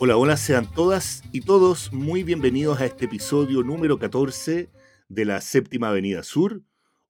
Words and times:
Hola, 0.00 0.16
hola, 0.16 0.36
sean 0.36 0.66
todas 0.70 1.22
y 1.30 1.42
todos 1.42 1.92
muy 1.92 2.24
bienvenidos 2.24 2.80
a 2.80 2.86
este 2.86 3.04
episodio 3.04 3.62
número 3.62 3.96
14 3.96 4.68
de 5.08 5.24
la 5.24 5.40
Séptima 5.40 5.90
Avenida 5.90 6.24
Sur. 6.24 6.62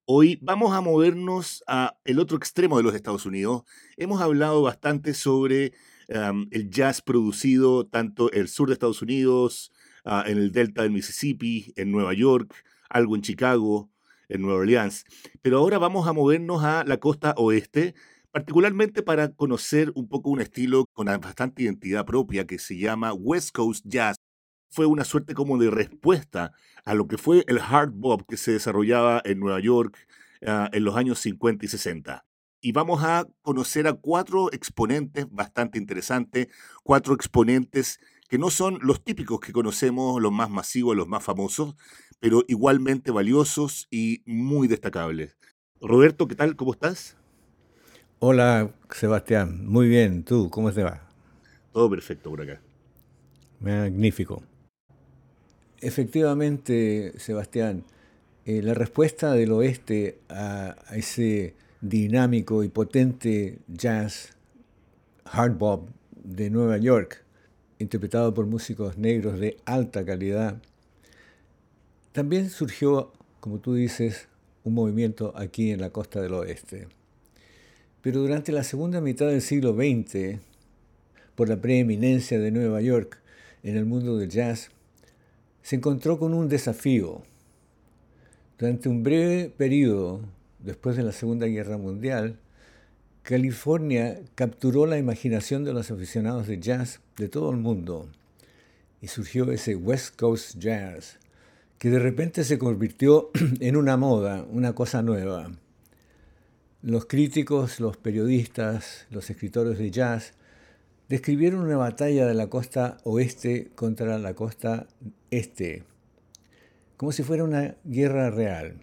Hoy 0.04 0.38
vamos 0.42 0.74
a 0.74 0.82
movernos 0.82 1.64
a 1.66 1.96
el 2.04 2.18
otro 2.18 2.36
extremo 2.36 2.76
de 2.76 2.82
los 2.82 2.94
Estados 2.94 3.24
Unidos. 3.24 3.62
Hemos 3.96 4.20
hablado 4.20 4.60
bastante 4.60 5.14
sobre 5.14 5.72
el 6.08 6.68
jazz 6.68 7.00
producido 7.00 7.86
tanto 7.86 8.30
en 8.32 8.40
el 8.40 8.48
sur 8.48 8.68
de 8.68 8.74
Estados 8.74 9.00
Unidos, 9.00 9.72
uh, 10.04 10.28
en 10.28 10.36
el 10.36 10.52
delta 10.52 10.82
del 10.82 10.92
Mississippi, 10.92 11.72
en 11.76 11.90
Nueva 11.90 12.12
York, 12.12 12.54
algo 12.90 13.16
en 13.16 13.22
Chicago, 13.22 13.90
en 14.28 14.42
Nueva 14.42 14.60
Orleans. 14.60 15.04
Pero 15.40 15.58
ahora 15.58 15.78
vamos 15.78 16.06
a 16.06 16.12
movernos 16.12 16.62
a 16.62 16.84
la 16.86 16.98
costa 16.98 17.34
oeste, 17.38 17.94
particularmente 18.34 19.04
para 19.04 19.28
conocer 19.28 19.92
un 19.94 20.08
poco 20.08 20.28
un 20.28 20.40
estilo 20.40 20.86
con 20.92 21.06
bastante 21.06 21.62
identidad 21.62 22.04
propia 22.04 22.48
que 22.48 22.58
se 22.58 22.76
llama 22.76 23.12
West 23.12 23.52
Coast 23.54 23.86
Jazz. 23.86 24.16
Fue 24.72 24.86
una 24.86 25.04
suerte 25.04 25.34
como 25.34 25.56
de 25.56 25.70
respuesta 25.70 26.50
a 26.84 26.94
lo 26.94 27.06
que 27.06 27.16
fue 27.16 27.44
el 27.46 27.60
hard 27.60 27.92
bop 27.92 28.22
que 28.28 28.36
se 28.36 28.50
desarrollaba 28.50 29.22
en 29.24 29.38
Nueva 29.38 29.60
York 29.60 29.96
uh, 30.42 30.66
en 30.72 30.82
los 30.82 30.96
años 30.96 31.20
50 31.20 31.64
y 31.64 31.68
60. 31.68 32.24
Y 32.60 32.72
vamos 32.72 33.04
a 33.04 33.24
conocer 33.42 33.86
a 33.86 33.92
cuatro 33.92 34.52
exponentes 34.52 35.30
bastante 35.30 35.78
interesantes, 35.78 36.48
cuatro 36.82 37.14
exponentes 37.14 38.00
que 38.28 38.38
no 38.38 38.50
son 38.50 38.80
los 38.82 39.04
típicos 39.04 39.38
que 39.38 39.52
conocemos, 39.52 40.20
los 40.20 40.32
más 40.32 40.50
masivos, 40.50 40.96
los 40.96 41.06
más 41.06 41.22
famosos, 41.22 41.76
pero 42.18 42.42
igualmente 42.48 43.12
valiosos 43.12 43.86
y 43.92 44.24
muy 44.26 44.66
destacables. 44.66 45.36
Roberto, 45.80 46.26
¿qué 46.26 46.34
tal? 46.34 46.56
¿Cómo 46.56 46.72
estás? 46.72 47.16
Hola, 48.20 48.70
Sebastián. 48.90 49.66
Muy 49.66 49.88
bien. 49.88 50.24
¿Tú? 50.24 50.48
¿Cómo 50.48 50.72
te 50.72 50.82
va? 50.82 51.02
Todo 51.72 51.90
perfecto 51.90 52.30
por 52.30 52.42
acá. 52.42 52.60
Magnífico. 53.60 54.42
Efectivamente, 55.80 57.12
Sebastián, 57.18 57.84
eh, 58.46 58.62
la 58.62 58.74
respuesta 58.74 59.32
del 59.32 59.52
oeste 59.52 60.18
a, 60.28 60.76
a, 60.86 60.96
ese 60.96 61.54
dinámico 61.80 62.62
y 62.64 62.68
potente 62.68 63.58
jazz 63.68 64.30
hard 65.24 65.58
bop 65.58 65.88
de 66.12 66.48
Nueva 66.50 66.78
York, 66.78 67.24
interpretado 67.78 68.32
por 68.32 68.46
músicos 68.46 68.96
negros 68.96 69.38
de 69.38 69.58
alta 69.66 70.04
calidad, 70.04 70.56
también 72.12 72.48
surgió, 72.48 73.12
como 73.40 73.58
tú 73.58 73.74
dices, 73.74 74.28
un 74.62 74.74
movimiento 74.74 75.32
aquí 75.36 75.72
en 75.72 75.80
la 75.80 75.90
costa 75.90 76.20
del 76.20 76.34
oeste. 76.34 76.86
Pero 78.04 78.20
durante 78.20 78.52
la 78.52 78.64
segunda 78.64 79.00
mitad 79.00 79.28
del 79.28 79.40
siglo 79.40 79.72
XX, 79.72 80.38
por 81.34 81.48
la 81.48 81.56
preeminencia 81.56 82.38
de 82.38 82.50
Nueva 82.50 82.82
York 82.82 83.18
en 83.62 83.78
el 83.78 83.86
mundo 83.86 84.18
del 84.18 84.28
jazz, 84.28 84.70
se 85.62 85.76
encontró 85.76 86.18
con 86.18 86.34
un 86.34 86.50
desafío. 86.50 87.22
Durante 88.58 88.90
un 88.90 89.02
breve 89.02 89.48
periodo 89.48 90.20
después 90.58 90.96
de 90.96 91.02
la 91.02 91.12
Segunda 91.12 91.46
Guerra 91.46 91.78
Mundial, 91.78 92.36
California 93.22 94.20
capturó 94.34 94.84
la 94.84 94.98
imaginación 94.98 95.64
de 95.64 95.72
los 95.72 95.90
aficionados 95.90 96.46
de 96.46 96.60
jazz 96.60 97.00
de 97.16 97.30
todo 97.30 97.50
el 97.52 97.56
mundo 97.56 98.10
y 99.00 99.08
surgió 99.08 99.50
ese 99.50 99.76
West 99.76 100.20
Coast 100.20 100.58
Jazz, 100.58 101.18
que 101.78 101.88
de 101.88 102.00
repente 102.00 102.44
se 102.44 102.58
convirtió 102.58 103.30
en 103.60 103.76
una 103.76 103.96
moda, 103.96 104.44
una 104.50 104.74
cosa 104.74 105.00
nueva. 105.00 105.50
Los 106.86 107.06
críticos, 107.06 107.80
los 107.80 107.96
periodistas, 107.96 109.06
los 109.08 109.30
escritores 109.30 109.78
de 109.78 109.90
jazz 109.90 110.34
describieron 111.08 111.62
una 111.62 111.78
batalla 111.78 112.26
de 112.26 112.34
la 112.34 112.48
costa 112.48 112.98
oeste 113.04 113.70
contra 113.74 114.18
la 114.18 114.34
costa 114.34 114.86
este, 115.30 115.84
como 116.98 117.10
si 117.10 117.22
fuera 117.22 117.42
una 117.42 117.74
guerra 117.84 118.28
real. 118.28 118.74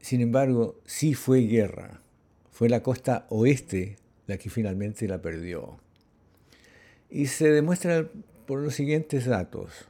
Sin 0.00 0.22
embargo, 0.22 0.80
sí 0.84 1.14
fue 1.14 1.42
guerra. 1.42 2.00
Fue 2.50 2.68
la 2.68 2.82
costa 2.82 3.26
oeste 3.28 3.94
la 4.26 4.36
que 4.36 4.50
finalmente 4.50 5.06
la 5.06 5.22
perdió. 5.22 5.78
Y 7.10 7.26
se 7.26 7.48
demuestra 7.52 8.08
por 8.44 8.58
los 8.58 8.74
siguientes 8.74 9.26
datos. 9.26 9.86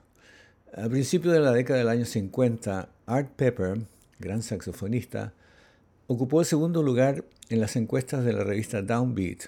A 0.76 0.90
principios 0.90 1.32
de 1.32 1.40
la 1.40 1.52
década 1.52 1.78
del 1.78 1.88
año 1.88 2.04
50, 2.04 2.90
Art 3.06 3.30
Pepper, 3.34 3.78
gran 4.18 4.42
saxofonista, 4.42 5.32
ocupó 6.06 6.40
el 6.40 6.46
segundo 6.46 6.82
lugar 6.82 7.24
en 7.48 7.60
las 7.60 7.76
encuestas 7.76 8.24
de 8.24 8.32
la 8.32 8.44
revista 8.44 8.82
Downbeat, 8.82 9.44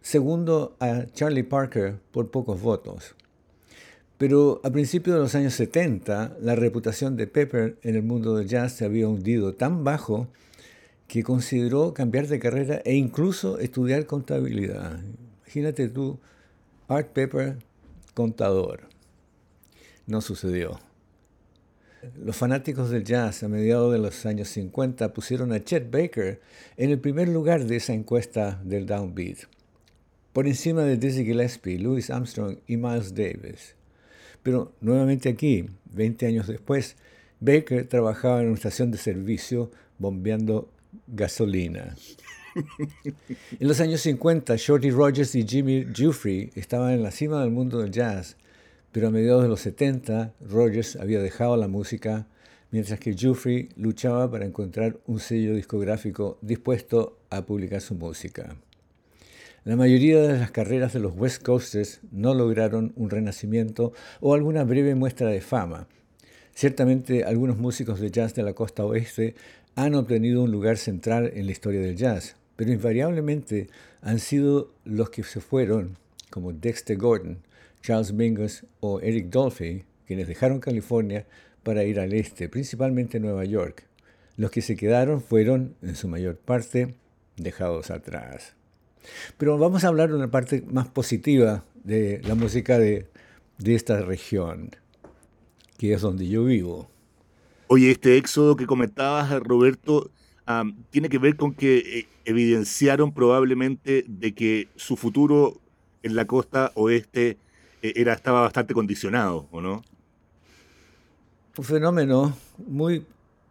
segundo 0.00 0.76
a 0.80 1.06
Charlie 1.12 1.42
Parker 1.42 1.98
por 2.10 2.30
pocos 2.30 2.60
votos. 2.60 3.14
Pero 4.18 4.60
a 4.64 4.70
principios 4.70 5.16
de 5.16 5.22
los 5.22 5.34
años 5.34 5.54
70, 5.54 6.36
la 6.40 6.54
reputación 6.54 7.16
de 7.16 7.26
Pepper 7.26 7.78
en 7.82 7.96
el 7.96 8.02
mundo 8.02 8.36
del 8.36 8.48
jazz 8.48 8.72
se 8.72 8.84
había 8.84 9.08
hundido 9.08 9.54
tan 9.54 9.82
bajo 9.82 10.28
que 11.08 11.22
consideró 11.22 11.94
cambiar 11.94 12.26
de 12.28 12.38
carrera 12.38 12.82
e 12.84 12.94
incluso 12.94 13.58
estudiar 13.58 14.06
contabilidad. 14.06 15.00
Imagínate 15.44 15.88
tú, 15.88 16.20
Art 16.86 17.08
Pepper, 17.12 17.56
contador. 18.14 18.88
No 20.06 20.20
sucedió. 20.20 20.78
Los 22.18 22.36
fanáticos 22.36 22.90
del 22.90 23.04
jazz 23.04 23.42
a 23.42 23.48
mediados 23.48 23.92
de 23.92 23.98
los 23.98 24.24
años 24.24 24.48
50 24.48 25.12
pusieron 25.12 25.52
a 25.52 25.62
Chet 25.62 25.90
Baker 25.90 26.40
en 26.76 26.90
el 26.90 26.98
primer 26.98 27.28
lugar 27.28 27.66
de 27.66 27.76
esa 27.76 27.92
encuesta 27.92 28.60
del 28.64 28.86
Downbeat, 28.86 29.40
por 30.32 30.46
encima 30.46 30.82
de 30.84 30.96
Dizzy 30.96 31.24
Gillespie, 31.24 31.78
Louis 31.78 32.08
Armstrong 32.08 32.58
y 32.66 32.78
Miles 32.78 33.14
Davis. 33.14 33.74
Pero 34.42 34.72
nuevamente 34.80 35.28
aquí, 35.28 35.66
20 35.92 36.26
años 36.26 36.46
después, 36.46 36.96
Baker 37.40 37.86
trabajaba 37.86 38.40
en 38.40 38.46
una 38.46 38.56
estación 38.56 38.90
de 38.90 38.98
servicio 38.98 39.70
bombeando 39.98 40.70
gasolina. 41.06 41.94
En 43.60 43.68
los 43.68 43.80
años 43.80 44.00
50, 44.00 44.56
Shorty 44.56 44.90
Rogers 44.90 45.34
y 45.34 45.46
Jimmy 45.46 45.86
Giuffre 45.92 46.50
estaban 46.54 46.92
en 46.92 47.02
la 47.02 47.10
cima 47.10 47.42
del 47.42 47.50
mundo 47.50 47.78
del 47.78 47.90
jazz 47.90 48.36
pero 48.92 49.08
a 49.08 49.10
mediados 49.10 49.42
de 49.42 49.48
los 49.48 49.60
70, 49.60 50.34
Rogers 50.40 50.96
había 50.96 51.20
dejado 51.20 51.56
la 51.56 51.68
música, 51.68 52.26
mientras 52.70 52.98
que 52.98 53.16
Jeffrey 53.16 53.68
luchaba 53.76 54.30
para 54.30 54.44
encontrar 54.44 54.98
un 55.06 55.20
sello 55.20 55.54
discográfico 55.54 56.38
dispuesto 56.42 57.18
a 57.30 57.46
publicar 57.46 57.80
su 57.80 57.94
música. 57.94 58.56
La 59.64 59.76
mayoría 59.76 60.22
de 60.22 60.38
las 60.38 60.50
carreras 60.50 60.94
de 60.94 61.00
los 61.00 61.14
West 61.14 61.42
Coasters 61.42 62.00
no 62.10 62.32
lograron 62.34 62.92
un 62.96 63.10
renacimiento 63.10 63.92
o 64.20 64.34
alguna 64.34 64.64
breve 64.64 64.94
muestra 64.94 65.28
de 65.28 65.42
fama. 65.42 65.86
Ciertamente 66.54 67.24
algunos 67.24 67.58
músicos 67.58 68.00
de 68.00 68.10
jazz 68.10 68.34
de 68.34 68.42
la 68.42 68.54
costa 68.54 68.84
oeste 68.84 69.34
han 69.76 69.94
obtenido 69.94 70.42
un 70.42 70.50
lugar 70.50 70.78
central 70.78 71.30
en 71.34 71.46
la 71.46 71.52
historia 71.52 71.80
del 71.80 71.96
jazz, 71.96 72.36
pero 72.56 72.72
invariablemente 72.72 73.68
han 74.00 74.18
sido 74.18 74.72
los 74.84 75.10
que 75.10 75.22
se 75.22 75.40
fueron, 75.40 75.96
como 76.30 76.52
Dexter 76.52 76.96
Gordon, 76.96 77.38
Charles 77.82 78.12
Mingus 78.12 78.64
o 78.80 79.00
Eric 79.00 79.26
Dolphy, 79.26 79.84
quienes 80.06 80.28
dejaron 80.28 80.60
California 80.60 81.26
para 81.62 81.84
ir 81.84 82.00
al 82.00 82.12
este, 82.12 82.48
principalmente 82.48 83.20
Nueva 83.20 83.44
York. 83.44 83.86
Los 84.36 84.50
que 84.50 84.62
se 84.62 84.76
quedaron 84.76 85.20
fueron, 85.20 85.74
en 85.82 85.96
su 85.96 86.08
mayor 86.08 86.36
parte, 86.36 86.94
dejados 87.36 87.90
atrás. 87.90 88.54
Pero 89.36 89.58
vamos 89.58 89.84
a 89.84 89.88
hablar 89.88 90.10
de 90.10 90.16
una 90.16 90.30
parte 90.30 90.62
más 90.70 90.88
positiva 90.88 91.64
de 91.84 92.20
la 92.24 92.34
música 92.34 92.78
de, 92.78 93.06
de 93.58 93.74
esta 93.74 94.00
región, 94.02 94.70
que 95.78 95.92
es 95.94 96.02
donde 96.02 96.28
yo 96.28 96.44
vivo. 96.44 96.90
Oye, 97.66 97.90
este 97.90 98.16
éxodo 98.16 98.56
que 98.56 98.66
comentabas, 98.66 99.30
Roberto, 99.40 100.10
um, 100.48 100.74
tiene 100.90 101.08
que 101.08 101.18
ver 101.18 101.36
con 101.36 101.54
que 101.54 101.78
eh, 101.78 102.08
evidenciaron 102.24 103.12
probablemente 103.12 104.04
de 104.08 104.34
que 104.34 104.68
su 104.76 104.96
futuro 104.96 105.60
en 106.02 106.16
la 106.16 106.26
costa 106.26 106.72
oeste 106.74 107.38
era, 107.82 108.12
estaba 108.12 108.42
bastante 108.42 108.74
condicionado, 108.74 109.48
¿o 109.50 109.60
no? 109.60 109.82
Un 111.56 111.64
fenómeno 111.64 112.36
muy 112.66 113.04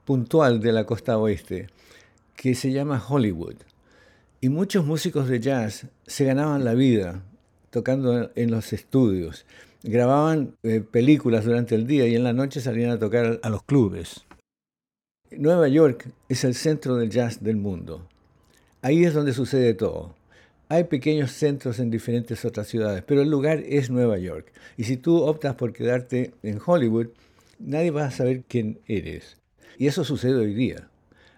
puntual 0.05 0.59
de 0.59 0.71
la 0.71 0.85
costa 0.85 1.17
oeste 1.17 1.67
que 2.35 2.55
se 2.55 2.71
llama 2.71 3.03
Hollywood. 3.05 3.55
Y 4.41 4.49
muchos 4.49 4.85
músicos 4.85 5.27
de 5.27 5.39
jazz 5.39 5.87
se 6.07 6.25
ganaban 6.25 6.63
la 6.63 6.73
vida 6.73 7.21
tocando 7.69 8.31
en 8.35 8.51
los 8.51 8.73
estudios. 8.73 9.45
Grababan 9.83 10.55
eh, 10.63 10.81
películas 10.81 11.45
durante 11.45 11.75
el 11.75 11.85
día 11.85 12.07
y 12.07 12.15
en 12.15 12.23
la 12.23 12.33
noche 12.33 12.61
salían 12.61 12.91
a 12.91 12.99
tocar 12.99 13.39
a 13.43 13.49
los 13.49 13.63
clubes. 13.63 14.25
Nueva 15.31 15.67
York 15.67 16.07
es 16.27 16.43
el 16.43 16.55
centro 16.55 16.95
del 16.95 17.09
jazz 17.09 17.43
del 17.43 17.57
mundo. 17.57 18.07
Ahí 18.81 19.03
es 19.03 19.13
donde 19.13 19.33
sucede 19.33 19.73
todo. 19.73 20.15
Hay 20.71 20.83
pequeños 20.83 21.31
centros 21.31 21.79
en 21.79 21.89
diferentes 21.89 22.45
otras 22.45 22.67
ciudades, 22.67 23.03
pero 23.03 23.23
el 23.23 23.29
lugar 23.31 23.63
es 23.65 23.89
Nueva 23.89 24.19
York. 24.19 24.53
Y 24.77 24.83
si 24.83 24.97
tú 24.97 25.17
optas 25.17 25.55
por 25.55 25.73
quedarte 25.73 26.35
en 26.43 26.59
Hollywood, 26.63 27.07
nadie 27.57 27.89
va 27.89 28.05
a 28.05 28.11
saber 28.11 28.43
quién 28.47 28.79
eres. 28.87 29.37
Y 29.79 29.87
eso 29.87 30.03
sucede 30.03 30.35
hoy 30.35 30.53
día. 30.53 30.87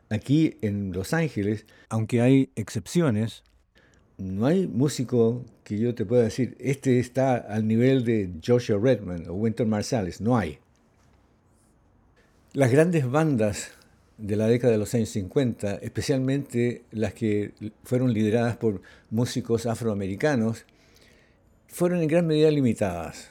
Aquí 0.09 0.57
en 0.61 0.91
Los 0.91 1.13
Ángeles, 1.13 1.65
aunque 1.87 2.19
hay 2.19 2.49
excepciones, 2.57 3.43
no 4.17 4.47
hay 4.47 4.67
músico 4.67 5.45
que 5.63 5.79
yo 5.79 5.95
te 5.95 6.05
pueda 6.05 6.23
decir, 6.23 6.57
este 6.59 6.99
está 6.99 7.37
al 7.37 7.65
nivel 7.65 8.03
de 8.03 8.33
Joshua 8.45 8.77
Redman 8.83 9.29
o 9.29 9.33
Winter 9.35 9.65
Marsalis, 9.65 10.19
no 10.19 10.37
hay. 10.37 10.59
Las 12.51 12.69
grandes 12.69 13.09
bandas 13.09 13.71
de 14.21 14.35
la 14.35 14.47
década 14.47 14.71
de 14.73 14.79
los 14.79 14.93
años 14.93 15.09
50, 15.09 15.75
especialmente 15.75 16.83
las 16.91 17.13
que 17.13 17.53
fueron 17.83 18.13
lideradas 18.13 18.55
por 18.55 18.81
músicos 19.09 19.65
afroamericanos, 19.65 20.65
fueron 21.67 22.01
en 22.01 22.07
gran 22.07 22.27
medida 22.27 22.51
limitadas. 22.51 23.29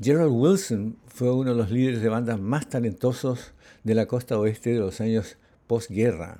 Gerald 0.00 0.32
Wilson 0.32 0.96
fue 1.06 1.32
uno 1.32 1.50
de 1.50 1.56
los 1.56 1.70
líderes 1.70 2.02
de 2.02 2.08
bandas 2.08 2.40
más 2.40 2.68
talentosos 2.68 3.52
de 3.84 3.94
la 3.94 4.06
costa 4.06 4.38
oeste 4.38 4.70
de 4.70 4.80
los 4.80 5.00
años 5.00 5.36
postguerra. 5.66 6.38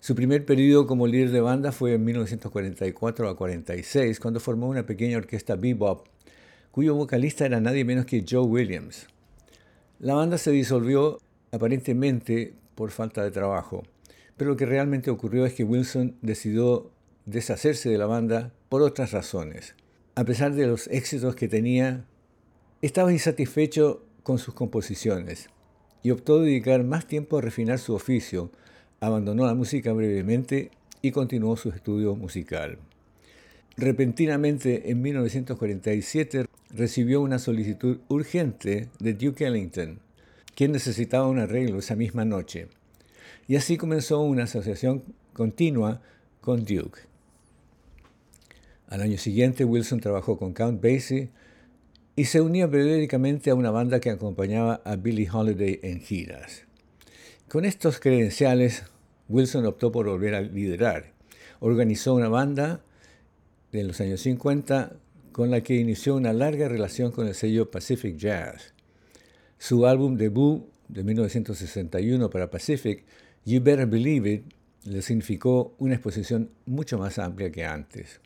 Su 0.00 0.14
primer 0.14 0.44
periodo 0.44 0.86
como 0.86 1.06
líder 1.06 1.30
de 1.30 1.40
banda 1.40 1.72
fue 1.72 1.94
en 1.94 2.04
1944 2.04 3.28
a 3.28 3.36
46, 3.36 4.20
cuando 4.20 4.40
formó 4.40 4.68
una 4.68 4.84
pequeña 4.84 5.16
orquesta 5.16 5.56
bebop, 5.56 6.06
cuyo 6.72 6.94
vocalista 6.94 7.46
era 7.46 7.60
nadie 7.60 7.84
menos 7.84 8.04
que 8.04 8.24
Joe 8.28 8.44
Williams. 8.44 9.06
La 9.98 10.14
banda 10.14 10.36
se 10.36 10.50
disolvió 10.50 11.20
aparentemente 11.52 12.54
por 12.74 12.90
falta 12.90 13.22
de 13.22 13.30
trabajo, 13.30 13.82
pero 14.36 14.50
lo 14.50 14.56
que 14.56 14.66
realmente 14.66 15.10
ocurrió 15.10 15.46
es 15.46 15.54
que 15.54 15.64
Wilson 15.64 16.16
decidió 16.22 16.90
deshacerse 17.26 17.90
de 17.90 17.98
la 17.98 18.06
banda 18.06 18.52
por 18.68 18.82
otras 18.82 19.12
razones. 19.12 19.74
A 20.14 20.24
pesar 20.24 20.54
de 20.54 20.66
los 20.66 20.88
éxitos 20.88 21.34
que 21.36 21.48
tenía, 21.48 22.04
estaba 22.82 23.12
insatisfecho 23.12 24.04
con 24.22 24.38
sus 24.38 24.54
composiciones 24.54 25.48
y 26.02 26.10
optó 26.10 26.40
dedicar 26.40 26.84
más 26.84 27.06
tiempo 27.06 27.38
a 27.38 27.40
refinar 27.40 27.78
su 27.78 27.94
oficio, 27.94 28.50
abandonó 29.00 29.46
la 29.46 29.54
música 29.54 29.92
brevemente 29.92 30.70
y 31.00 31.12
continuó 31.12 31.56
su 31.56 31.70
estudio 31.70 32.16
musical. 32.16 32.78
Repentinamente, 33.76 34.90
en 34.90 35.00
1947, 35.00 36.46
recibió 36.70 37.20
una 37.20 37.38
solicitud 37.38 37.98
urgente 38.08 38.88
de 38.98 39.14
Duke 39.14 39.46
Ellington, 39.46 40.00
quien 40.54 40.72
necesitaba 40.72 41.28
un 41.28 41.38
arreglo 41.38 41.78
esa 41.78 41.96
misma 41.96 42.24
noche. 42.24 42.68
Y 43.48 43.56
así 43.56 43.76
comenzó 43.76 44.20
una 44.20 44.44
asociación 44.44 45.02
continua 45.32 46.00
con 46.40 46.64
Duke. 46.64 47.00
Al 48.88 49.00
año 49.00 49.18
siguiente, 49.18 49.64
Wilson 49.64 50.00
trabajó 50.00 50.38
con 50.38 50.52
Count 50.52 50.82
Basie 50.82 51.30
y 52.14 52.26
se 52.26 52.40
unía 52.40 52.70
periódicamente 52.70 53.50
a 53.50 53.54
una 53.54 53.70
banda 53.70 54.00
que 54.00 54.10
acompañaba 54.10 54.82
a 54.84 54.96
Billie 54.96 55.28
Holiday 55.32 55.80
en 55.82 56.00
giras. 56.00 56.64
Con 57.48 57.64
estos 57.64 58.00
credenciales, 58.00 58.84
Wilson 59.28 59.64
optó 59.66 59.92
por 59.92 60.06
volver 60.06 60.34
a 60.34 60.42
liderar. 60.42 61.12
Organizó 61.60 62.14
una 62.14 62.28
banda 62.28 62.82
en 63.72 63.88
los 63.88 64.00
años 64.00 64.20
50 64.20 64.92
con 65.32 65.50
la 65.50 65.62
que 65.62 65.76
inició 65.76 66.14
una 66.14 66.34
larga 66.34 66.68
relación 66.68 67.12
con 67.12 67.26
el 67.26 67.34
sello 67.34 67.70
Pacific 67.70 68.16
Jazz. 68.16 68.74
Su 69.62 69.86
álbum 69.86 70.16
debut 70.16 70.64
de 70.88 71.04
1961 71.04 72.30
para 72.30 72.50
Pacific, 72.50 73.04
You 73.44 73.62
Better 73.62 73.86
Believe 73.86 74.32
It, 74.32 74.44
le 74.86 75.02
significó 75.02 75.76
una 75.78 75.94
exposición 75.94 76.50
mucho 76.66 76.98
más 76.98 77.20
amplia 77.20 77.52
que 77.52 77.64
antes. 77.64 78.20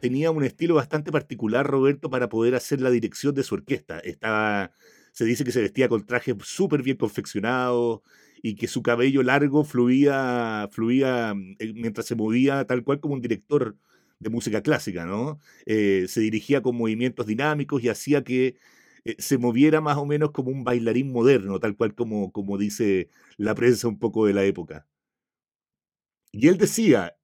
Tenía 0.00 0.32
un 0.32 0.42
estilo 0.42 0.74
bastante 0.74 1.12
particular, 1.12 1.64
Roberto, 1.64 2.10
para 2.10 2.28
poder 2.28 2.56
hacer 2.56 2.80
la 2.80 2.90
dirección 2.90 3.32
de 3.36 3.44
su 3.44 3.54
orquesta. 3.54 4.00
Estaba, 4.00 4.72
se 5.12 5.24
dice 5.24 5.44
que 5.44 5.52
se 5.52 5.60
vestía 5.60 5.88
con 5.88 6.04
trajes 6.04 6.34
súper 6.42 6.82
bien 6.82 6.96
confeccionados, 6.96 8.00
y 8.42 8.56
que 8.56 8.66
su 8.66 8.82
cabello 8.82 9.22
largo 9.22 9.62
fluía, 9.62 10.68
eh, 10.68 11.72
mientras 11.76 12.06
se 12.06 12.16
movía 12.16 12.64
tal 12.64 12.82
cual 12.82 12.98
como 12.98 13.14
un 13.14 13.20
director 13.20 13.76
de 14.18 14.30
música 14.30 14.62
clásica, 14.62 15.06
¿no? 15.06 15.38
Eh, 15.64 16.06
se 16.08 16.22
dirigía 16.22 16.60
con 16.60 16.76
movimientos 16.76 17.24
dinámicos 17.24 17.84
y 17.84 17.88
hacía 17.88 18.24
que 18.24 18.56
eh, 19.06 19.16
se 19.18 19.38
moviera 19.38 19.80
más 19.80 19.96
o 19.96 20.06
menos 20.06 20.30
como 20.32 20.50
un 20.50 20.64
bailarín 20.64 21.12
moderno, 21.12 21.60
tal 21.60 21.76
cual 21.76 21.94
como, 21.94 22.32
como 22.32 22.58
dice 22.58 23.10
la 23.36 23.54
prensa 23.54 23.88
un 23.88 23.98
poco 23.98 24.26
de 24.26 24.34
la 24.34 24.44
época. 24.44 24.86
Y 26.32 26.48
él 26.48 26.58
decía, 26.58 27.16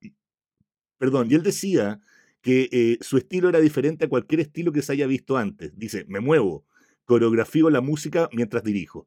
perdón, 0.98 1.28
y 1.30 1.34
él 1.34 1.42
decía 1.42 2.00
que 2.40 2.98
su 3.02 3.18
estilo 3.18 3.48
era 3.48 3.60
diferente 3.60 4.06
a 4.06 4.08
cualquier 4.08 4.40
estilo 4.40 4.72
que 4.72 4.82
se 4.82 4.92
haya 4.92 5.06
visto 5.06 5.36
antes. 5.36 5.72
Dice, 5.78 6.04
me 6.08 6.20
muevo, 6.20 6.64
coreografío 7.04 7.70
la 7.70 7.80
música 7.80 8.28
mientras 8.32 8.64
dirijo. 8.64 9.06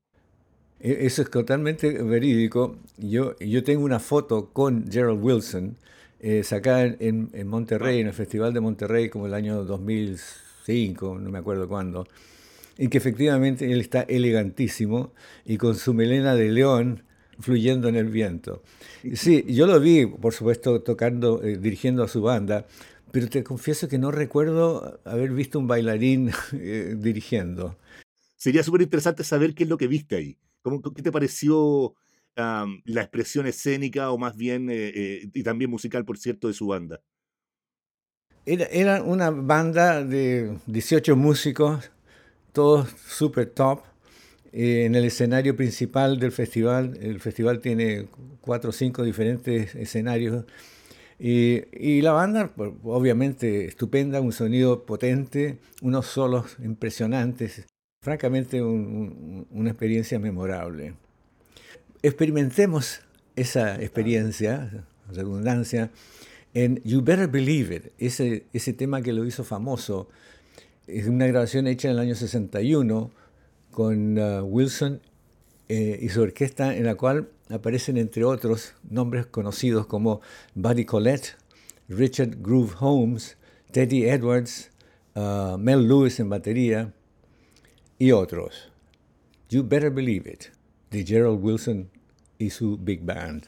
E, 0.80 1.06
eso 1.06 1.22
es 1.22 1.30
totalmente 1.30 2.04
verídico. 2.04 2.78
Yo, 2.98 3.36
yo 3.40 3.64
tengo 3.64 3.84
una 3.84 4.00
foto 4.00 4.52
con 4.52 4.90
Gerald 4.92 5.24
Wilson 5.24 5.78
eh, 6.20 6.44
sacada 6.44 6.84
en, 6.84 7.30
en, 7.34 7.48
Monterrey, 7.48 8.00
en 8.00 8.08
el 8.08 8.14
Festival 8.14 8.54
de 8.54 8.62
Monterrey, 8.62 9.10
como 9.10 9.28
el 9.28 9.34
año 9.34 9.64
2005, 9.64 11.20
no 11.20 11.30
me 11.30 11.40
acuerdo 11.40 11.68
cuándo, 11.68 12.08
y 12.78 12.90
que 12.90 12.98
efectivamente 12.98 13.72
él 13.72 13.80
está 13.80 14.02
elegantísimo 14.02 15.14
y 15.46 15.58
con 15.58 15.76
su 15.76 15.94
melena 15.94 16.36
de 16.36 16.52
león 16.52 17.04
fluyendo 17.40 17.88
en 17.90 17.96
el 17.96 18.10
viento. 18.10 18.64
Sí, 19.14 19.46
yo 19.48 19.68
lo 19.68 19.80
vi, 19.80 20.06
por 20.06 20.34
supuesto, 20.34 20.82
tocando, 20.82 21.44
eh, 21.44 21.58
dirigiendo 21.58 22.04
a 22.04 22.08
su 22.08 22.22
banda, 22.22 22.66
pero 23.12 23.30
te 23.30 23.44
confieso 23.44 23.88
que 23.88 23.98
no 23.98 24.12
recuerdo 24.12 25.00
haber 25.06 25.32
visto 25.32 25.60
un 25.60 25.68
bailarín 25.68 26.32
eh, 26.54 26.96
dirigiendo. 26.98 27.78
Sería 28.36 28.64
súper 28.64 28.82
interesante 28.82 29.24
saber 29.24 29.56
qué 29.56 29.64
es 29.64 29.70
lo 29.70 29.78
que 29.78 29.88
viste 29.88 30.16
ahí. 30.16 30.38
¿Qué 30.96 31.02
te 31.02 31.12
pareció 31.12 31.96
la 32.36 33.02
expresión 33.02 33.48
escénica 33.48 34.12
o 34.12 34.18
más 34.18 34.36
bien, 34.36 34.70
eh, 34.70 34.92
eh, 34.94 35.30
y 35.34 35.44
también 35.44 35.72
musical, 35.72 36.06
por 36.06 36.18
cierto, 36.18 36.48
de 36.48 36.54
su 36.54 36.68
banda? 36.68 37.02
Era, 38.46 39.02
una 39.02 39.32
banda 39.32 40.04
de 40.04 40.60
18 40.68 41.16
músicos, 41.16 41.92
todos 42.56 42.88
super 43.08 43.46
top, 43.48 43.82
eh, 44.52 44.86
en 44.86 44.96
el 44.96 45.06
escenario 45.06 45.56
principal 45.56 46.18
del 46.18 46.32
festival. 46.32 46.98
El 47.02 47.20
festival 47.20 47.60
tiene 47.60 48.08
cuatro 48.42 48.72
o 48.72 48.74
cinco 48.74 49.04
diferentes 49.04 49.76
escenarios. 49.76 50.46
Y, 51.20 52.02
la 52.02 52.14
banda, 52.14 52.52
obviamente, 52.84 53.66
estupenda, 53.66 54.22
un 54.22 54.32
sonido 54.32 54.86
potente, 54.86 55.60
unos 55.82 56.08
solos 56.08 56.58
impresionantes 56.64 57.66
francamente 58.02 58.62
una 58.62 59.72
experiencia 59.72 60.20
memorable. 60.20 60.94
Experimentemos 62.04 63.02
esa 63.36 63.82
experiencia, 63.82 64.86
redundancia, 65.12 65.90
en 66.54 66.82
You 66.84 67.02
Better 67.02 67.28
Believe 67.28 67.76
It, 67.98 68.44
ese 68.54 68.74
tema 68.74 69.02
que 69.02 69.12
lo 69.12 69.26
hizo 69.26 69.44
famoso. 69.44 70.08
Es 70.88 71.08
una 71.08 71.26
grabación 71.26 71.66
hecha 71.68 71.88
en 71.88 71.96
el 71.96 72.00
año 72.00 72.16
61 72.16 73.10
con 73.72 74.20
uh, 74.20 74.44
Wilson 74.44 75.02
eh, 75.68 75.98
y 76.00 76.10
su 76.10 76.22
orquesta, 76.22 76.76
en 76.76 76.86
la 76.86 76.96
cual 76.96 77.30
aparecen, 77.50 77.98
entre 77.98 78.24
otros, 78.24 78.76
nombres 78.88 79.26
conocidos 79.26 79.88
como 79.88 80.22
Buddy 80.54 80.86
Collette, 80.86 81.38
Richard 81.90 82.38
Groove 82.40 82.76
Holmes, 82.80 83.36
Teddy 83.72 84.06
Edwards, 84.06 84.70
uh, 85.16 85.58
Mel 85.58 85.88
Lewis 85.88 86.20
en 86.20 86.30
batería 86.30 86.94
y 87.98 88.12
otros. 88.12 88.72
You 89.50 89.64
Better 89.68 89.90
Believe 89.90 90.32
It, 90.32 90.46
de 90.92 91.04
Gerald 91.04 91.44
Wilson 91.44 91.90
y 92.38 92.52
su 92.52 92.78
Big 92.78 93.04
Band. 93.04 93.48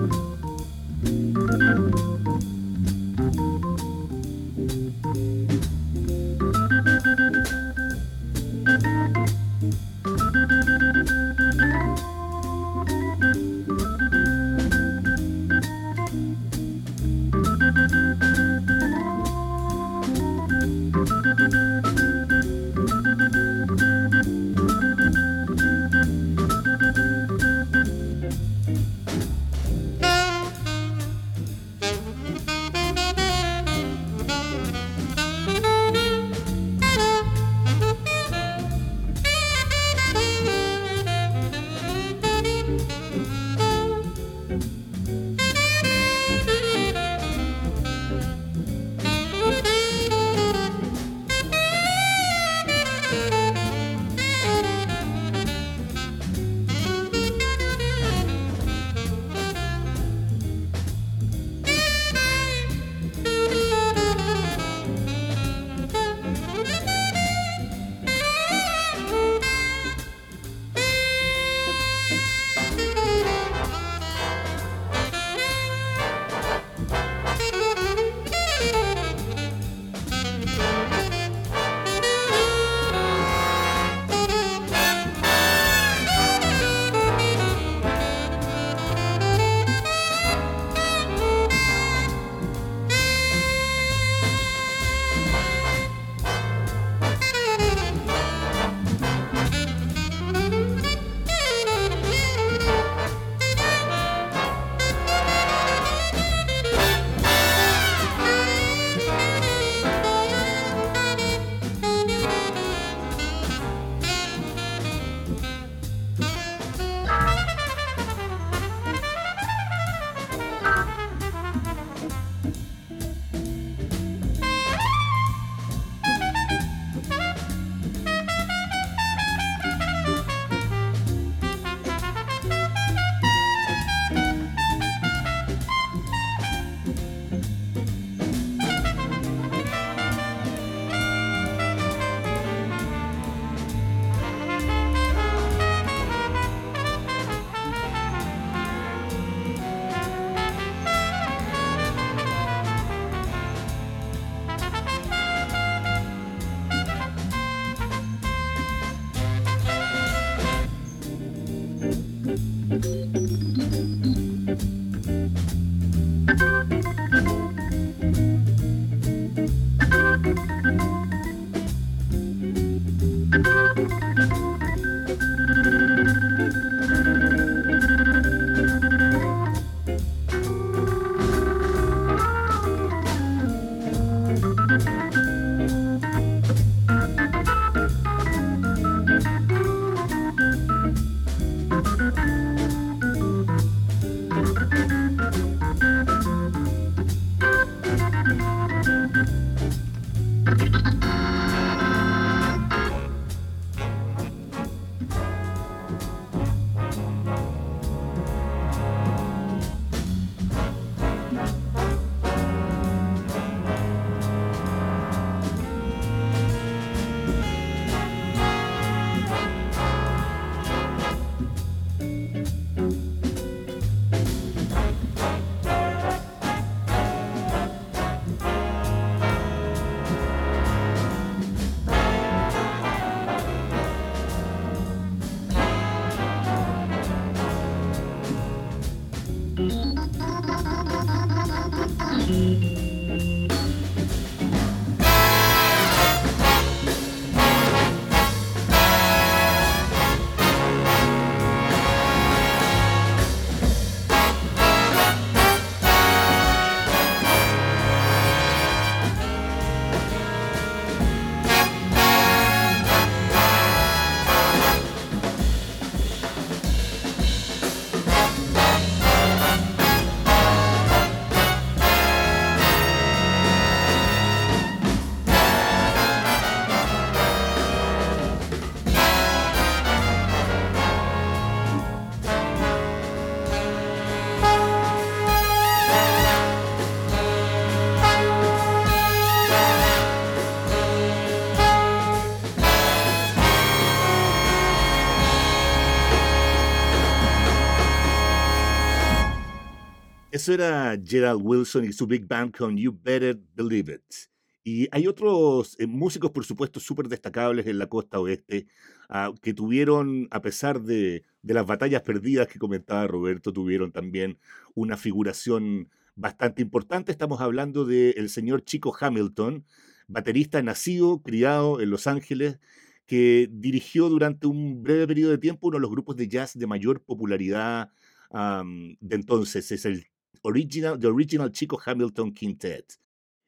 Eso 300.31 300.53
era 300.53 300.97
Gerald 301.03 301.41
Wilson 301.43 301.83
y 301.83 301.91
su 301.91 302.07
Big 302.07 302.25
Band 302.25 302.55
con 302.55 302.77
You 302.77 302.97
Better 303.03 303.37
Believe 303.53 303.95
It. 303.95 304.31
Y 304.63 304.87
hay 304.91 305.05
otros 305.07 305.75
eh, 305.77 305.87
músicos, 305.87 306.31
por 306.31 306.45
supuesto, 306.45 306.79
súper 306.79 307.09
destacables 307.09 307.67
en 307.67 307.77
la 307.77 307.87
costa 307.87 308.17
oeste, 308.17 308.67
ah, 309.09 309.33
que 309.41 309.53
tuvieron, 309.53 310.29
a 310.31 310.41
pesar 310.41 310.81
de, 310.83 311.25
de, 311.41 311.53
las 311.53 311.65
batallas 311.65 312.03
perdidas 312.03 312.47
que 312.47 312.59
comentaba 312.59 313.07
Roberto, 313.07 313.51
tuvieron 313.51 313.91
también 313.91 314.37
una 314.73 314.95
figuración 314.95 315.89
bastante 316.15 316.61
importante. 316.61 317.11
Estamos 317.11 317.41
hablando 317.41 317.83
del 317.83 318.29
señor 318.29 318.63
Chico 318.63 318.95
Hamilton, 318.97 319.65
baterista 320.07 320.61
nacido, 320.61 321.21
criado 321.21 321.81
en 321.81 321.89
Los 321.89 322.07
Ángeles, 322.07 322.57
que 323.05 323.49
dirigió 323.51 324.07
durante 324.07 324.47
un 324.47 324.81
breve 324.81 325.07
periodo 325.07 325.31
de 325.31 325.39
tiempo 325.39 325.67
uno 325.67 325.75
de 325.75 325.81
los 325.81 325.91
grupos 325.91 326.15
de 326.15 326.29
jazz 326.29 326.57
de 326.57 326.67
mayor 326.67 327.03
popularidad 327.03 327.91
de 328.31 329.15
entonces. 329.15 329.71
Es 329.71 329.85
el 329.85 330.05
original, 330.43 330.99
The 330.99 331.07
Original 331.07 331.51
Chico 331.51 331.79
Hamilton 331.83 332.33
Quintet. 332.33 332.99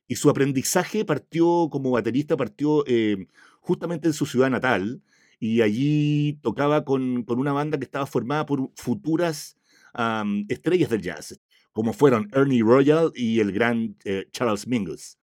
Y 0.08 0.16
su 0.16 0.30
aprendizaje 0.30 1.06
partió 1.06 1.70
como 1.72 1.92
baterista, 1.92 2.38
partió 2.38 2.84
eh, 2.88 3.28
justamente 3.62 4.08
en 4.08 4.14
su 4.14 4.26
ciudad 4.26 4.50
natal, 4.50 5.02
y 5.40 5.62
allí 5.62 6.40
tocaba 6.42 6.86
con, 6.86 7.24
con, 7.24 7.40
una 7.40 7.52
banda 7.52 7.78
que 7.78 7.86
estaba 7.86 8.06
formada 8.06 8.46
por 8.46 8.72
futuras 8.76 9.58
estrellas 10.48 10.90
del 10.90 11.02
jazz, 11.02 11.40
como 11.72 11.94
fueron 11.94 12.30
Ernie 12.34 12.64
Royal 12.64 13.12
y 13.16 13.40
el 13.40 13.52
gran 13.52 13.96
eh, 14.06 14.26
Charles 14.32 14.68
Mingus. 14.68 15.18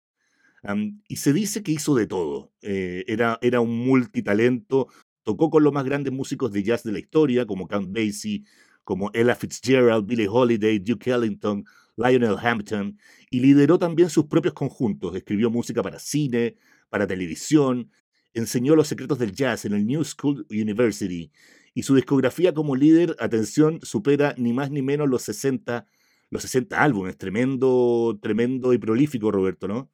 y 1.09 1.17
se 1.17 1.33
dice 1.33 1.63
que 1.63 1.73
hizo 1.73 1.95
de 1.95 2.07
todo. 2.07 2.53
Eh, 2.63 3.05
era, 3.07 3.39
era 3.43 3.61
un 3.61 3.79
multitalento, 3.79 4.89
tocó 5.23 5.51
con 5.51 5.65
los 5.65 5.73
más 5.73 5.85
grandes 5.85 6.13
músicos 6.13 6.53
de 6.53 6.63
jazz 6.63 6.83
de 6.83 6.93
la 6.93 6.99
historia, 6.99 7.47
como 7.47 7.67
Count 7.67 7.93
Basie, 7.93 8.45
como 8.91 9.09
Ella 9.15 9.37
Fitzgerald, 9.37 10.05
Billie 10.05 10.27
Holiday, 10.29 10.81
Duke 10.81 11.13
Ellington, 11.13 11.65
Lionel 11.95 12.37
Hampton, 12.43 12.99
y 13.31 13.39
lideró 13.39 13.79
también 13.79 14.11
sus 14.11 14.27
propios 14.27 14.53
conjuntos. 14.53 15.15
Escribió 15.15 15.49
música 15.49 15.81
para 15.81 16.01
cine, 16.01 16.57
para 16.89 17.07
televisión, 17.07 17.89
enseñó 18.35 18.75
los 18.75 18.89
secretos 18.89 19.21
del 19.21 19.31
jazz 19.31 19.65
en 19.65 19.75
el 19.75 19.87
New 19.87 20.03
School 20.03 20.45
University, 20.51 21.31
y 21.73 21.85
su 21.85 21.95
discografía 21.95 22.53
como 22.53 22.75
líder, 22.75 23.15
atención, 23.21 23.79
supera 23.85 24.35
ni 24.37 24.53
más 24.53 24.73
ni 24.73 24.83
menos 24.83 25.09
los 25.09 25.23
60, 25.23 25.87
los 26.31 26.43
60 26.43 26.83
álbumes. 26.83 27.17
Tremendo, 27.17 28.19
tremendo 28.21 28.73
y 28.73 28.79
prolífico, 28.79 29.31
Roberto, 29.31 29.69
¿no? 29.69 29.89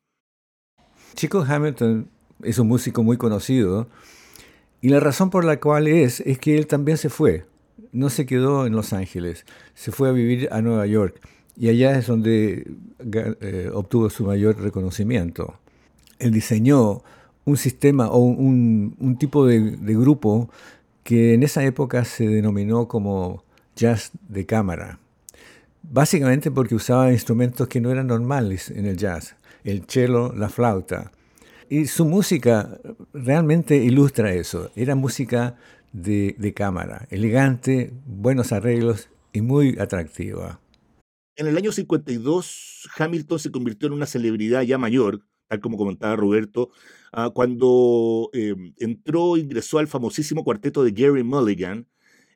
Chico 1.13 1.45
Hamilton 1.47 2.09
es 2.43 2.59
un 2.59 2.69
músico 2.69 3.03
muy 3.03 3.19
conocido, 3.19 3.91
y 4.81 4.89
la 4.89 5.01
razón 5.01 5.29
por 5.29 5.45
la 5.45 5.61
cual 5.61 5.87
es, 5.87 6.21
es 6.21 6.39
que 6.39 6.57
él 6.57 6.67
también 6.67 6.97
se 6.97 7.11
fue 7.11 7.45
no 7.93 8.11
se 8.11 8.27
quedó 8.27 8.67
en 8.67 8.75
Los 8.75 8.93
Ángeles, 8.93 9.45
se 9.75 9.93
fue 9.93 10.09
a 10.09 10.13
vivir 10.13 10.49
a 10.53 10.63
Nueva 10.63 10.87
York 10.87 11.21
y 11.59 11.69
allá 11.69 11.99
es 11.99 12.07
donde 12.07 12.71
eh, 13.01 13.71
obtuvo 13.73 14.11
su 14.11 14.25
mayor 14.25 14.61
reconocimiento. 14.61 15.59
Él 16.19 16.31
diseñó 16.31 17.03
un 17.45 17.57
sistema 17.57 18.09
o 18.11 18.19
un, 18.19 19.17
tipo 19.19 19.47
de, 19.47 19.61
grupo 19.95 20.51
que 21.03 21.35
en 21.35 21.43
esa 21.43 21.65
época 21.65 22.05
se 22.05 22.27
denominó 22.29 22.89
como 22.89 23.45
jazz 23.75 24.11
de 24.29 24.45
cámara. 24.45 24.99
Básicamente 25.83 26.51
porque 26.51 26.75
usaba 26.75 27.13
instrumentos 27.13 27.69
que 27.69 27.81
no 27.81 27.91
eran 27.91 28.09
normales 28.09 28.71
en 28.71 28.87
el 28.87 28.97
jazz, 28.97 29.37
el 29.65 29.85
cello, 29.87 30.33
la 30.35 30.49
flauta. 30.49 31.13
Y 31.69 31.87
su 31.87 32.05
música 32.05 32.79
realmente 33.13 33.77
ilustra 33.77 34.33
eso. 34.33 34.71
Era 34.77 34.95
música 34.95 35.57
de, 35.93 36.53
cámara, 36.55 37.07
elegante, 37.11 37.93
buenos 38.07 38.53
arreglos 38.53 39.09
y 39.33 39.41
muy 39.41 39.79
atractiva. 39.79 40.61
En 41.37 41.47
el 41.47 41.57
año 41.57 41.73
52, 41.73 42.89
Hamilton 42.97 43.39
se 43.39 43.51
convirtió 43.51 43.89
en 43.89 43.95
una 43.95 44.07
celebridad 44.07 44.63
ya 44.63 44.79
mayor, 44.79 45.21
tal 45.49 45.61
como 45.61 45.77
comentaba 45.77 46.17
Roberto, 46.17 46.71
ah, 47.13 47.31
cuando 47.35 48.31
em, 48.33 48.73
entró, 48.79 49.37
ingresó 49.37 49.79
al 49.79 49.87
famosísimo 49.87 50.45
cuarteto 50.45 50.83
de 50.83 50.93
Gary 50.93 51.23
Mulligan, 51.23 51.87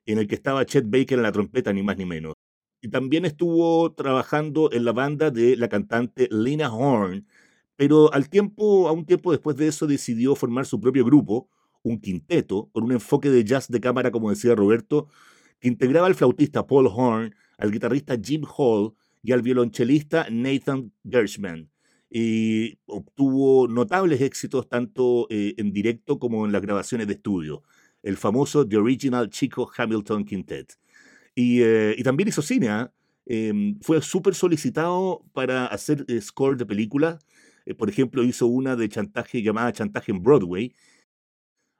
en 0.06 0.18
el 0.18 0.26
que 0.26 0.34
estaba 0.34 0.66
Chet 0.66 0.84
Baker 0.88 1.18
en 1.18 1.22
la 1.22 1.32
trompeta, 1.32 1.72
ni 1.72 1.82
más 1.82 1.96
ni 1.96 2.04
menos. 2.04 2.34
Y 2.82 2.88
también 2.88 3.24
estuvo 3.24 3.92
trabajando 3.92 4.72
en 4.72 4.84
la 4.84 4.92
banda 4.92 5.30
de 5.30 5.56
la 5.56 5.68
cantante 5.68 6.28
Lena 6.30 6.72
Horne, 6.74 7.24
pero 7.76 8.12
al 8.12 8.28
tiempo, 8.28 8.88
a 8.88 8.92
un 8.92 9.06
tiempo 9.06 9.32
después 9.32 9.56
de 9.56 9.68
eso, 9.68 9.86
decidió 9.86 10.34
formar 10.34 10.66
su 10.66 10.80
propio 10.80 11.04
grupo, 11.04 11.48
un 11.82 12.00
quinteto 12.00 12.70
con 12.72 12.84
un 12.84 12.92
enfoque 12.92 13.30
de 13.30 13.44
jazz 13.44 13.68
de 13.68 13.80
cámara, 13.80 14.10
como 14.10 14.30
decía 14.30 14.54
Roberto, 14.54 15.08
que 15.60 15.68
integraba 15.68 16.06
al 16.06 16.14
flautista 16.14 16.66
Paul 16.66 16.88
Horn, 16.92 17.34
al 17.58 17.70
guitarrista 17.70 18.16
Jim 18.22 18.42
Hall 18.56 18.94
y 19.22 19.32
al 19.32 19.42
violonchelista 19.42 20.26
Nathan 20.30 20.92
Gershman. 21.08 21.70
Y 22.08 22.78
obtuvo 22.86 23.68
notables 23.68 24.20
éxitos 24.20 24.68
tanto 24.68 25.26
eh, 25.30 25.54
en 25.58 25.72
directo 25.72 26.18
como 26.18 26.44
en 26.44 26.52
las 26.52 26.62
grabaciones 26.62 27.06
de 27.06 27.14
estudio, 27.14 27.62
el 28.02 28.16
famoso 28.16 28.66
The 28.66 28.78
Original 28.78 29.30
Chico 29.30 29.70
Hamilton 29.76 30.24
Quintet. 30.24 30.78
Y, 31.34 31.60
eh, 31.62 31.96
también 32.02 32.28
hizo 32.28 32.42
cine. 32.42 32.68
¿ah? 32.68 32.92
Em, 33.26 33.78
fue 33.80 34.02
súper 34.02 34.34
solicitado 34.34 35.22
para 35.32 35.66
hacer 35.66 36.04
eh, 36.08 36.20
score 36.20 36.56
de 36.56 36.66
películas. 36.66 37.18
Por 37.78 37.88
ejemplo, 37.88 38.24
hizo 38.24 38.46
una 38.46 38.74
de 38.74 38.88
chantaje 38.88 39.42
llamada 39.42 39.72
Chantaje 39.72 40.10
en 40.10 40.22
Broadway. 40.22 40.74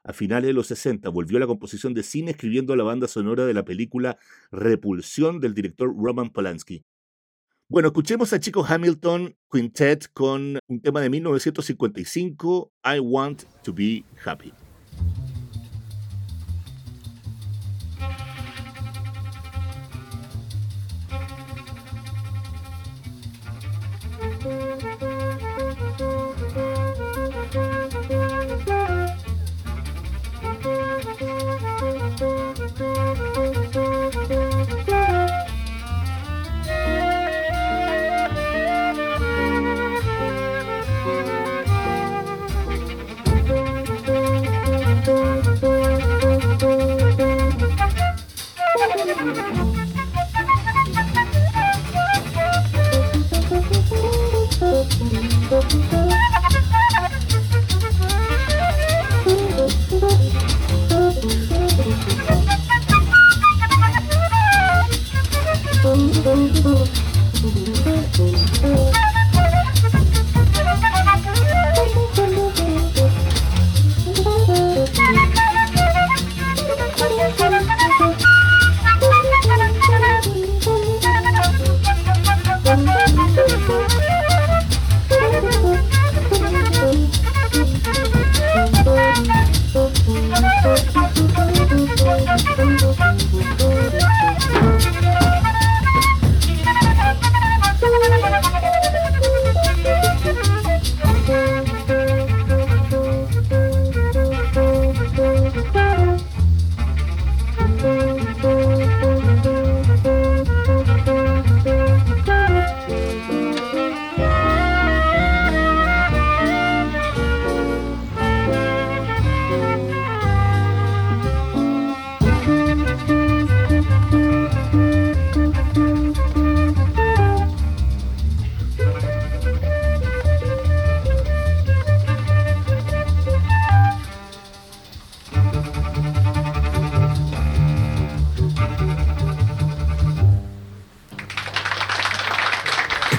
A 0.03 0.13
finales 0.13 0.47
de 0.47 0.53
los 0.53 0.67
60 0.67 1.09
volvió 1.09 1.37
a 1.37 1.41
la 1.41 1.47
composición 1.47 1.93
de 1.93 2.03
cine 2.03 2.31
escribiendo 2.31 2.75
la 2.75 2.83
banda 2.83 3.07
sonora 3.07 3.45
de 3.45 3.53
la 3.53 3.63
película 3.63 4.17
Repulsión 4.51 5.39
del 5.39 5.53
director 5.53 5.93
Roman 5.95 6.31
Polanski. 6.31 6.83
Bueno, 7.67 7.89
escuchemos 7.89 8.33
a 8.33 8.39
Chico 8.39 8.65
Hamilton 8.67 9.35
Quintet 9.49 10.11
con 10.11 10.59
un 10.67 10.81
tema 10.81 11.01
de 11.01 11.09
1955, 11.09 12.73
I 12.83 12.99
Want 12.99 13.43
to 13.63 13.73
Be 13.73 14.03
Happy. 14.25 14.51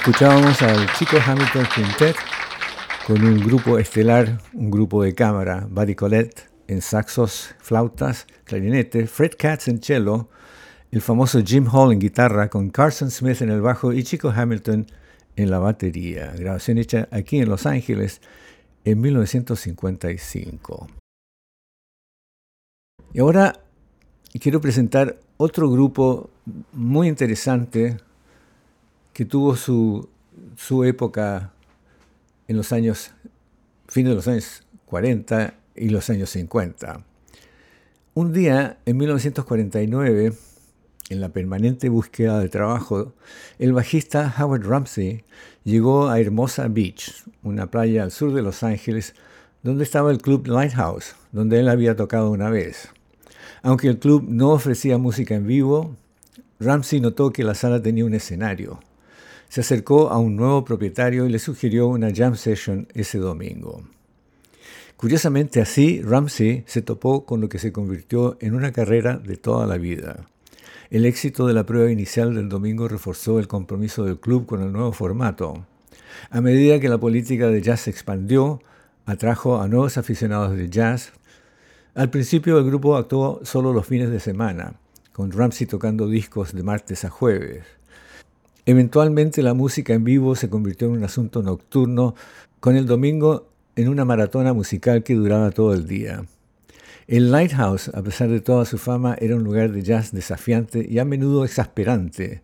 Escuchábamos 0.05 0.61
al 0.61 0.91
chico 0.95 1.15
Hamilton 1.25 1.65
Quintet 1.73 2.17
con 3.07 3.23
un 3.23 3.39
grupo 3.39 3.79
estelar, 3.79 4.41
un 4.51 4.69
grupo 4.69 5.01
de 5.01 5.15
cámara, 5.15 5.65
Buddy 5.69 5.95
Collette 5.95 6.49
en 6.67 6.81
saxos, 6.81 7.55
flautas, 7.59 8.27
clarinete, 8.43 9.07
Fred 9.07 9.31
Katz 9.37 9.69
en 9.69 9.81
cello, 9.81 10.27
el 10.91 11.01
famoso 11.01 11.41
Jim 11.41 11.69
Hall 11.71 11.93
en 11.93 11.99
guitarra 11.99 12.49
con 12.49 12.69
Carson 12.69 13.09
Smith 13.11 13.41
en 13.41 13.49
el 13.49 13.61
bajo 13.61 13.93
y 13.93 14.03
Chico 14.03 14.29
Hamilton 14.29 14.87
en 15.37 15.49
la 15.49 15.59
batería. 15.59 16.33
Grabación 16.37 16.79
hecha 16.79 17.07
aquí 17.09 17.39
en 17.39 17.47
Los 17.47 17.65
Ángeles 17.65 18.19
en 18.83 18.99
1955. 18.99 20.87
Y 23.13 23.19
ahora 23.21 23.53
quiero 24.41 24.59
presentar 24.59 25.17
otro 25.37 25.69
grupo 25.69 26.29
muy 26.73 27.07
interesante 27.07 27.95
que 29.13 29.25
tuvo 29.25 29.55
su, 29.55 30.09
su 30.57 30.83
época 30.83 31.53
en 32.47 32.57
los 32.57 32.71
años, 32.73 33.11
fin 33.87 34.05
de 34.05 34.15
los 34.15 34.27
años 34.27 34.63
40 34.87 35.53
y 35.75 35.89
los 35.89 36.09
años 36.09 36.31
50. 36.31 37.05
Un 38.15 38.33
día, 38.33 38.77
en 38.85 38.97
1949, 38.97 40.33
en 41.09 41.21
la 41.21 41.29
permanente 41.29 41.89
búsqueda 41.89 42.39
de 42.39 42.49
trabajo, 42.49 43.13
el 43.59 43.73
bajista 43.73 44.33
Howard 44.37 44.65
Ramsey 44.65 45.23
llegó 45.63 46.09
a 46.09 46.19
Hermosa 46.19 46.67
Beach, 46.67 47.23
una 47.43 47.69
playa 47.69 48.03
al 48.03 48.11
sur 48.11 48.33
de 48.33 48.41
Los 48.41 48.63
Ángeles, 48.63 49.13
donde 49.61 49.83
estaba 49.83 50.11
el 50.11 50.19
club 50.19 50.47
Lighthouse, 50.47 51.15
donde 51.31 51.59
él 51.59 51.69
había 51.69 51.95
tocado 51.95 52.31
una 52.31 52.49
vez. 52.49 52.89
Aunque 53.61 53.87
el 53.87 53.99
club 53.99 54.25
no 54.27 54.49
ofrecía 54.49 54.97
música 54.97 55.35
en 55.35 55.47
vivo, 55.47 55.95
Ramsey 56.59 56.99
notó 56.99 57.31
que 57.31 57.43
la 57.43 57.55
sala 57.55 57.81
tenía 57.81 58.05
un 58.05 58.13
escenario 58.13 58.79
se 59.53 59.61
acercó 59.61 60.09
a 60.09 60.17
un 60.17 60.35
nuevo 60.35 60.65
propietario 60.65 61.27
y 61.27 61.29
le 61.29 61.37
sugirió 61.37 61.87
una 61.87 62.11
jam 62.11 62.35
session 62.35 62.87
ese 62.95 63.19
domingo. 63.19 63.83
Curiosamente 64.97 65.61
así, 65.61 66.01
Ramsey 66.01 66.63
se 66.65 66.81
topó 66.81 67.27
con 67.27 67.39
lo 67.39 67.49
que 67.49 67.59
se 67.59 67.71
convirtió 67.71 68.35
en 68.39 68.55
una 68.55 68.71
carrera 68.71 69.17
de 69.17 69.37
toda 69.37 69.67
la 69.67 69.77
vida. 69.77 70.25
El 70.89 71.05
éxito 71.05 71.45
de 71.45 71.53
la 71.53 71.67
prueba 71.67 71.91
inicial 71.91 72.33
del 72.33 72.49
domingo 72.49 72.87
reforzó 72.87 73.37
el 73.37 73.47
compromiso 73.47 74.03
del 74.03 74.19
club 74.19 74.47
con 74.47 74.63
el 74.63 74.71
nuevo 74.71 74.91
formato. 74.91 75.67
A 76.31 76.41
medida 76.41 76.79
que 76.79 76.89
la 76.89 76.97
política 76.97 77.49
de 77.49 77.61
jazz 77.61 77.81
se 77.81 77.91
expandió, 77.91 78.59
atrajo 79.05 79.61
a 79.61 79.67
nuevos 79.67 79.99
aficionados 79.99 80.57
de 80.57 80.67
jazz. 80.67 81.13
Al 81.93 82.09
principio 82.09 82.57
el 82.57 82.65
grupo 82.65 82.97
actuó 82.97 83.39
solo 83.43 83.71
los 83.71 83.85
fines 83.85 84.09
de 84.09 84.19
semana, 84.19 84.79
con 85.11 85.31
Ramsey 85.31 85.67
tocando 85.67 86.07
discos 86.07 86.53
de 86.53 86.63
martes 86.63 87.05
a 87.05 87.11
jueves. 87.11 87.82
Eventualmente 88.65 89.43
la 89.43 89.53
música 89.53 89.93
en 89.93 90.05
vivo 90.05 90.35
se 90.35 90.49
convirtió 90.49 90.87
en 90.87 90.93
un 90.93 91.03
asunto 91.03 91.43
nocturno, 91.43 92.15
con 92.61 92.77
el 92.77 92.85
domingo 92.85 93.49
en 93.75 93.89
una 93.89 94.05
maratona 94.05 94.53
musical 94.53 95.03
que 95.03 95.15
duraba 95.15 95.51
todo 95.51 95.73
el 95.73 95.85
día. 95.85 96.23
El 97.07 97.31
Lighthouse, 97.31 97.89
a 97.89 98.01
pesar 98.01 98.29
de 98.29 98.39
toda 98.39 98.63
su 98.63 98.77
fama, 98.77 99.17
era 99.19 99.35
un 99.35 99.43
lugar 99.43 99.73
de 99.73 99.81
jazz 99.81 100.13
desafiante 100.13 100.87
y 100.89 100.99
a 100.99 101.05
menudo 101.05 101.43
exasperante. 101.43 102.41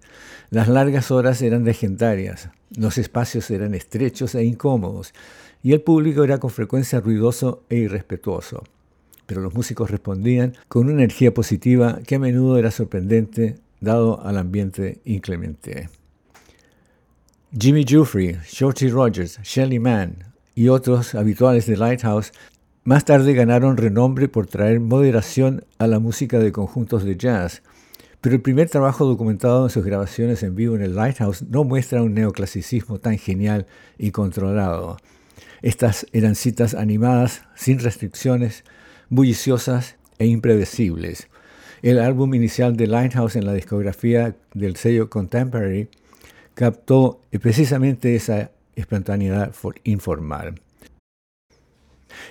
Las 0.50 0.68
largas 0.68 1.12
horas 1.12 1.42
eran 1.42 1.64
legendarias, 1.64 2.50
los 2.76 2.98
espacios 2.98 3.50
eran 3.52 3.74
estrechos 3.74 4.36
e 4.36 4.44
incómodos, 4.44 5.14
y 5.64 5.72
el 5.72 5.82
público 5.82 6.26
era 6.26 6.40
con 6.40 6.50
frecuencia 6.50 7.00
ruidoso 7.00 7.64
e 7.70 7.78
irrespetuoso. 7.78 8.66
Pero 9.26 9.40
los 9.40 9.54
músicos 9.54 9.90
respondían 9.90 10.56
con 10.68 10.84
una 10.84 10.94
energía 10.94 11.34
positiva 11.34 12.00
que 12.06 12.16
a 12.16 12.20
menudo 12.20 12.58
era 12.58 12.72
sorprendente 12.72 13.56
dado 13.80 14.22
al 14.26 14.38
ambiente 14.38 15.00
inclemente. 15.06 15.88
Jimmy 17.58 17.84
Jeffrey, 17.84 18.38
Shorty 18.48 18.90
Rogers, 18.90 19.40
Shelly 19.42 19.80
Mann 19.80 20.24
y 20.54 20.68
otros 20.68 21.16
habituales 21.16 21.66
de 21.66 21.78
Lighthouse 21.78 22.32
más 22.84 23.06
tarde 23.06 23.34
ganaron 23.34 23.76
renombre 23.76 24.28
por 24.28 24.46
traer 24.46 24.80
moderación 24.80 25.66
a 25.80 25.88
la 25.88 25.98
música 25.98 26.38
de 26.38 26.52
conjuntos 26.52 27.04
de 27.04 27.18
jazz, 27.18 27.64
pero 28.22 28.36
el 28.36 28.42
primer 28.42 28.70
trabajo 28.70 29.04
documentado 29.06 29.64
en 29.64 29.72
sus 29.72 29.84
grabaciones 29.84 30.44
en 30.44 30.56
vivo 30.56 30.76
en 30.76 30.84
el 30.84 30.96
Lighthouse 30.96 31.42
no 31.42 31.64
muestra 31.64 32.04
un 32.04 32.14
neoclasicismo 32.14 33.00
tan 33.00 33.18
genial 33.18 33.66
y 33.98 34.12
controlado. 34.12 34.98
Estas 35.64 36.06
eran 36.14 36.36
citas 36.36 36.76
animadas, 36.76 37.42
sin 37.56 37.80
restricciones, 37.80 38.64
bulliciosas 39.10 39.96
e 40.20 40.28
impredecibles. 40.28 41.30
El 41.82 41.98
álbum 41.98 42.32
inicial 42.36 42.78
de 42.78 42.86
Lighthouse 42.86 43.36
en 43.36 43.48
la 43.48 43.54
discografía 43.54 44.36
del 44.54 44.76
sello 44.76 45.10
Contemporary 45.10 45.90
captó 46.60 47.22
precisamente 47.42 48.18
esa 48.18 48.52
espontaneidad 48.76 49.56
informal. 49.86 50.60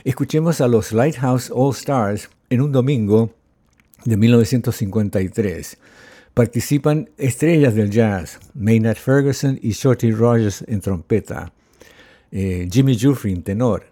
Escuchemos 0.05 0.61
a 0.61 0.69
los 0.69 0.93
Lighthouse 0.93 1.51
All 1.51 1.73
Stars 1.73 2.29
en 2.51 2.61
un 2.61 2.71
domingo 2.71 3.33
de 4.05 4.19
1953. 4.19 5.79
Participan 6.35 7.09
estrellas 7.17 7.75
del 7.75 7.91
jazz, 7.91 8.39
Maynard 8.53 8.99
Ferguson 8.99 9.59
y 9.63 9.71
Shorty 9.71 10.11
Rogers 10.11 10.63
en 10.69 10.83
trompeta, 10.83 11.51
eh, 12.31 12.69
Jimmy 12.71 12.99
Jufrey 13.01 13.33
en 13.33 13.43
tenor, 13.43 13.87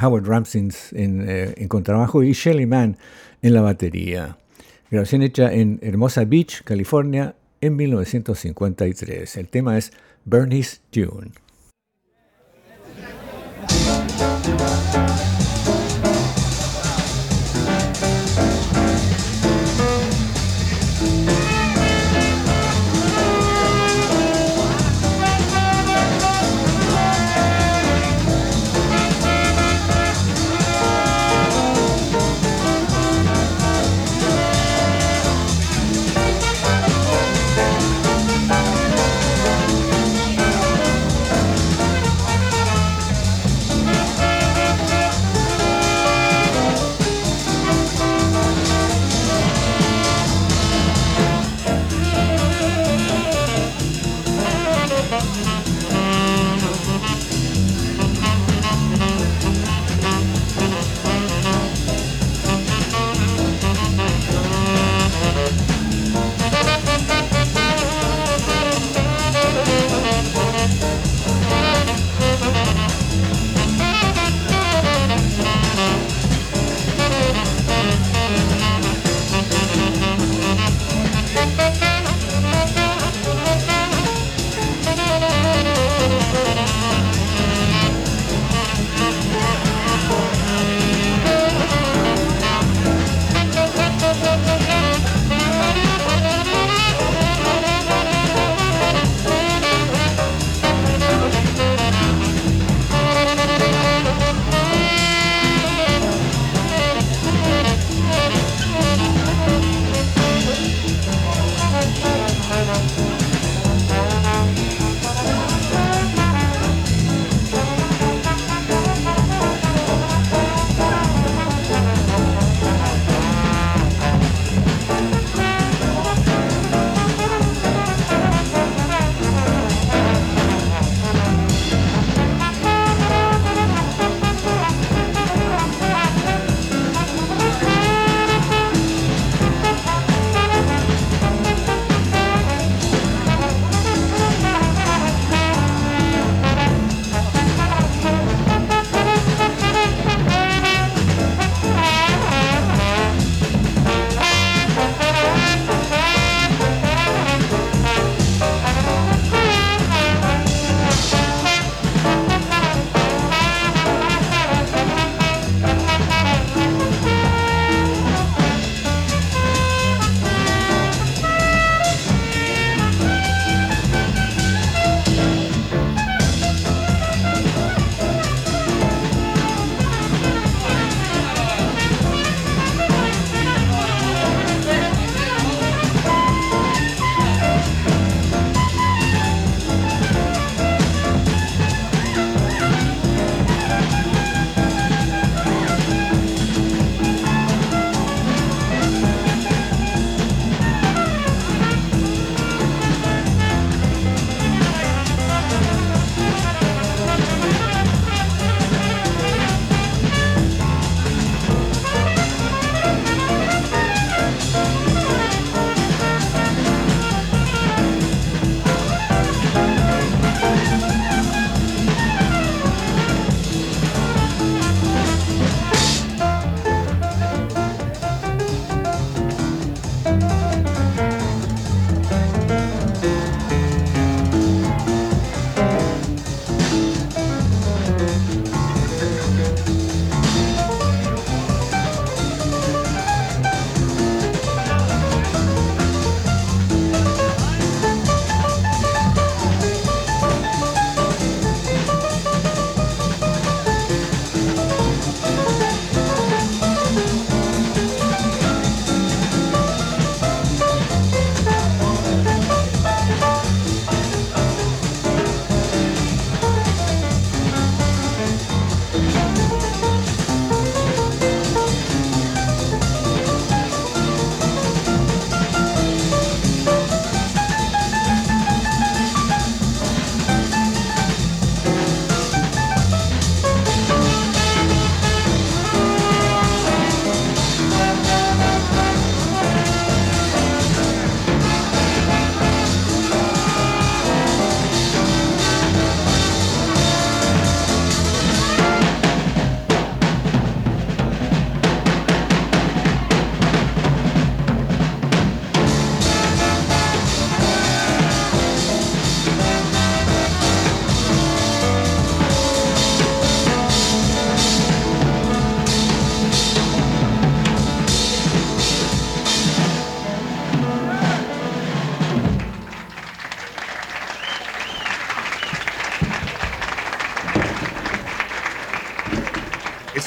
Howard 0.00 0.26
Ramsey 0.26 0.70
en, 0.92 1.28
eh, 1.28 1.52
en 1.58 1.68
contrabajo 1.68 2.22
y 2.22 2.32
Shelly 2.32 2.64
Mann 2.64 2.96
en 3.42 3.52
la 3.52 3.60
batería. 3.60 4.38
Grabación 4.90 5.20
hecha 5.20 5.52
en 5.52 5.78
Hermosa 5.82 6.24
Beach, 6.24 6.62
California, 6.64 7.34
en 7.60 7.76
1953. 7.76 9.36
El 9.36 9.48
tema 9.48 9.78
es 9.78 9.92
Bernie's 10.24 10.80
Tune. 10.90 11.43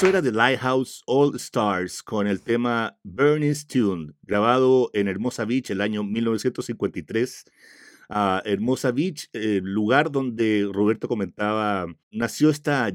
Eso 0.07 0.15
era 0.15 0.21
The 0.21 0.31
Lighthouse 0.31 1.03
All 1.05 1.35
Stars 1.35 2.01
con 2.01 2.27
el 2.27 2.39
tema 2.39 2.97
Bernie's 3.03 3.67
Tune, 3.67 4.13
grabado 4.21 4.89
en 4.93 5.09
Hermosa 5.09 5.43
Beach 5.43 5.69
el 5.69 5.81
año 5.81 6.01
1953. 6.01 7.43
Uh, 8.07 8.39
Hermosa 8.45 8.93
Beach, 8.93 9.29
lugar 9.33 10.09
donde 10.09 10.65
Roberto 10.71 11.09
comentaba, 11.09 11.87
nació 12.09 12.51
esta, 12.51 12.89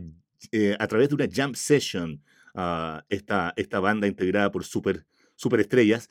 eh, 0.52 0.74
a 0.78 0.86
través 0.86 1.10
de 1.10 1.16
una 1.16 1.28
jam 1.30 1.54
session, 1.54 2.22
uh, 2.54 3.02
esta, 3.10 3.52
esta 3.56 3.78
banda 3.78 4.06
integrada 4.06 4.50
por 4.50 4.64
super, 4.64 5.04
superestrellas, 5.36 6.08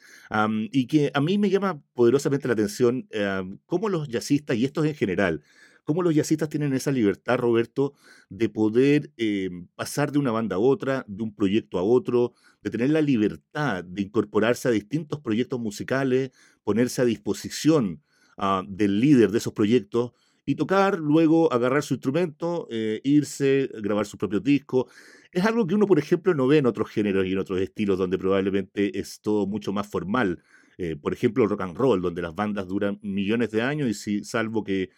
y 0.70 0.86
que 0.86 1.10
a 1.16 1.20
mí 1.20 1.40
me 1.40 1.50
llama 1.50 1.82
poderosamente 1.96 2.48
la 2.48 2.54
atención 2.54 3.08
uh, 3.16 3.58
cómo 3.66 3.90
los 3.90 4.08
jazzistas, 4.08 4.56
y 4.56 4.66
estos 4.66 4.86
en 4.86 4.94
general, 4.94 5.42
cómo 5.84 6.04
los 6.04 6.14
jazzistas 6.16 6.50
tienen 6.50 6.74
esa 6.74 6.92
libertad, 6.92 7.38
Roberto, 7.38 7.94
de 8.30 8.50
poder 8.50 9.12
eh, 9.18 9.50
pasar 9.76 10.12
de 10.12 10.20
una 10.20 10.32
banda 10.32 10.56
a 10.58 10.60
otra, 10.60 11.06
de 11.08 11.24
un 11.24 11.34
proyecto 11.36 11.80
a 11.80 11.84
otro, 11.84 12.34
de 12.62 12.70
tener 12.70 12.90
la 12.92 13.02
libertad 13.02 13.84
de 13.84 14.02
incorporarse 14.02 14.68
a 14.68 14.72
distintos 14.72 15.20
proyectos 15.20 15.60
musicales, 15.60 16.32
ponerse 16.64 17.02
a 17.02 17.06
disposición 17.06 18.04
uh, 18.38 18.64
del 18.68 19.00
líder 19.00 19.32
de 19.32 19.40
esos 19.40 19.54
proyectos 19.54 20.12
y 20.46 20.56
tocar, 20.56 21.00
luego 21.00 21.52
agarrar 21.54 21.84
su 21.84 21.96
instrumento, 21.96 22.68
eh, 22.72 23.00
irse, 23.04 23.70
grabar 23.82 24.06
sus 24.06 24.18
propios 24.20 24.44
discos. 24.44 24.92
Es 25.32 25.46
algo 25.46 25.66
que 25.68 25.76
uno, 25.76 25.88
por 25.88 26.00
ejemplo, 26.00 26.34
no 26.34 26.48
ve 26.48 26.58
en 26.58 26.66
otros 26.66 26.90
géneros 26.90 27.26
y 27.26 27.32
en 27.32 27.38
otros 27.38 27.62
estilos 27.62 27.98
donde 27.98 28.18
probablemente 28.18 29.00
es 29.00 29.22
todo 29.22 29.48
mucho 29.48 29.72
más 29.72 29.88
formal. 29.88 30.44
Eh, 30.78 30.96
por 30.96 31.14
ejemplo, 31.14 31.46
rock 31.48 31.62
and 31.62 31.78
roll, 31.78 32.02
donde 32.02 32.22
las 32.22 32.34
bandas 32.34 32.68
duran 32.68 33.00
millones 33.04 33.52
de 33.52 33.62
años 33.62 33.90
y 33.90 33.94
si, 33.94 34.24
salvo 34.24 34.64
que 34.64 34.90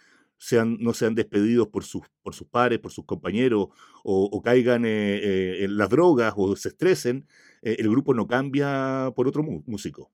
no 0.79 0.93
sean 0.93 1.15
despedidos 1.15 1.67
por 1.67 1.83
sus, 1.83 2.03
por 2.21 2.33
sus 2.33 2.47
pares, 2.47 2.79
por 2.79 2.91
sus 2.91 3.05
compañeros, 3.05 3.69
o, 4.03 4.41
caigan 4.41 4.85
eh, 4.85 5.17
eh, 5.17 5.63
en 5.63 5.77
las 5.77 5.89
drogas 5.89 6.33
o 6.35 6.55
se 6.55 6.69
estresen, 6.69 7.25
eh, 7.61 7.77
el 7.79 7.89
grupo 7.89 8.13
no 8.13 8.27
cambia 8.27 9.11
por 9.15 9.27
otro 9.27 9.43
músico. 9.43 10.11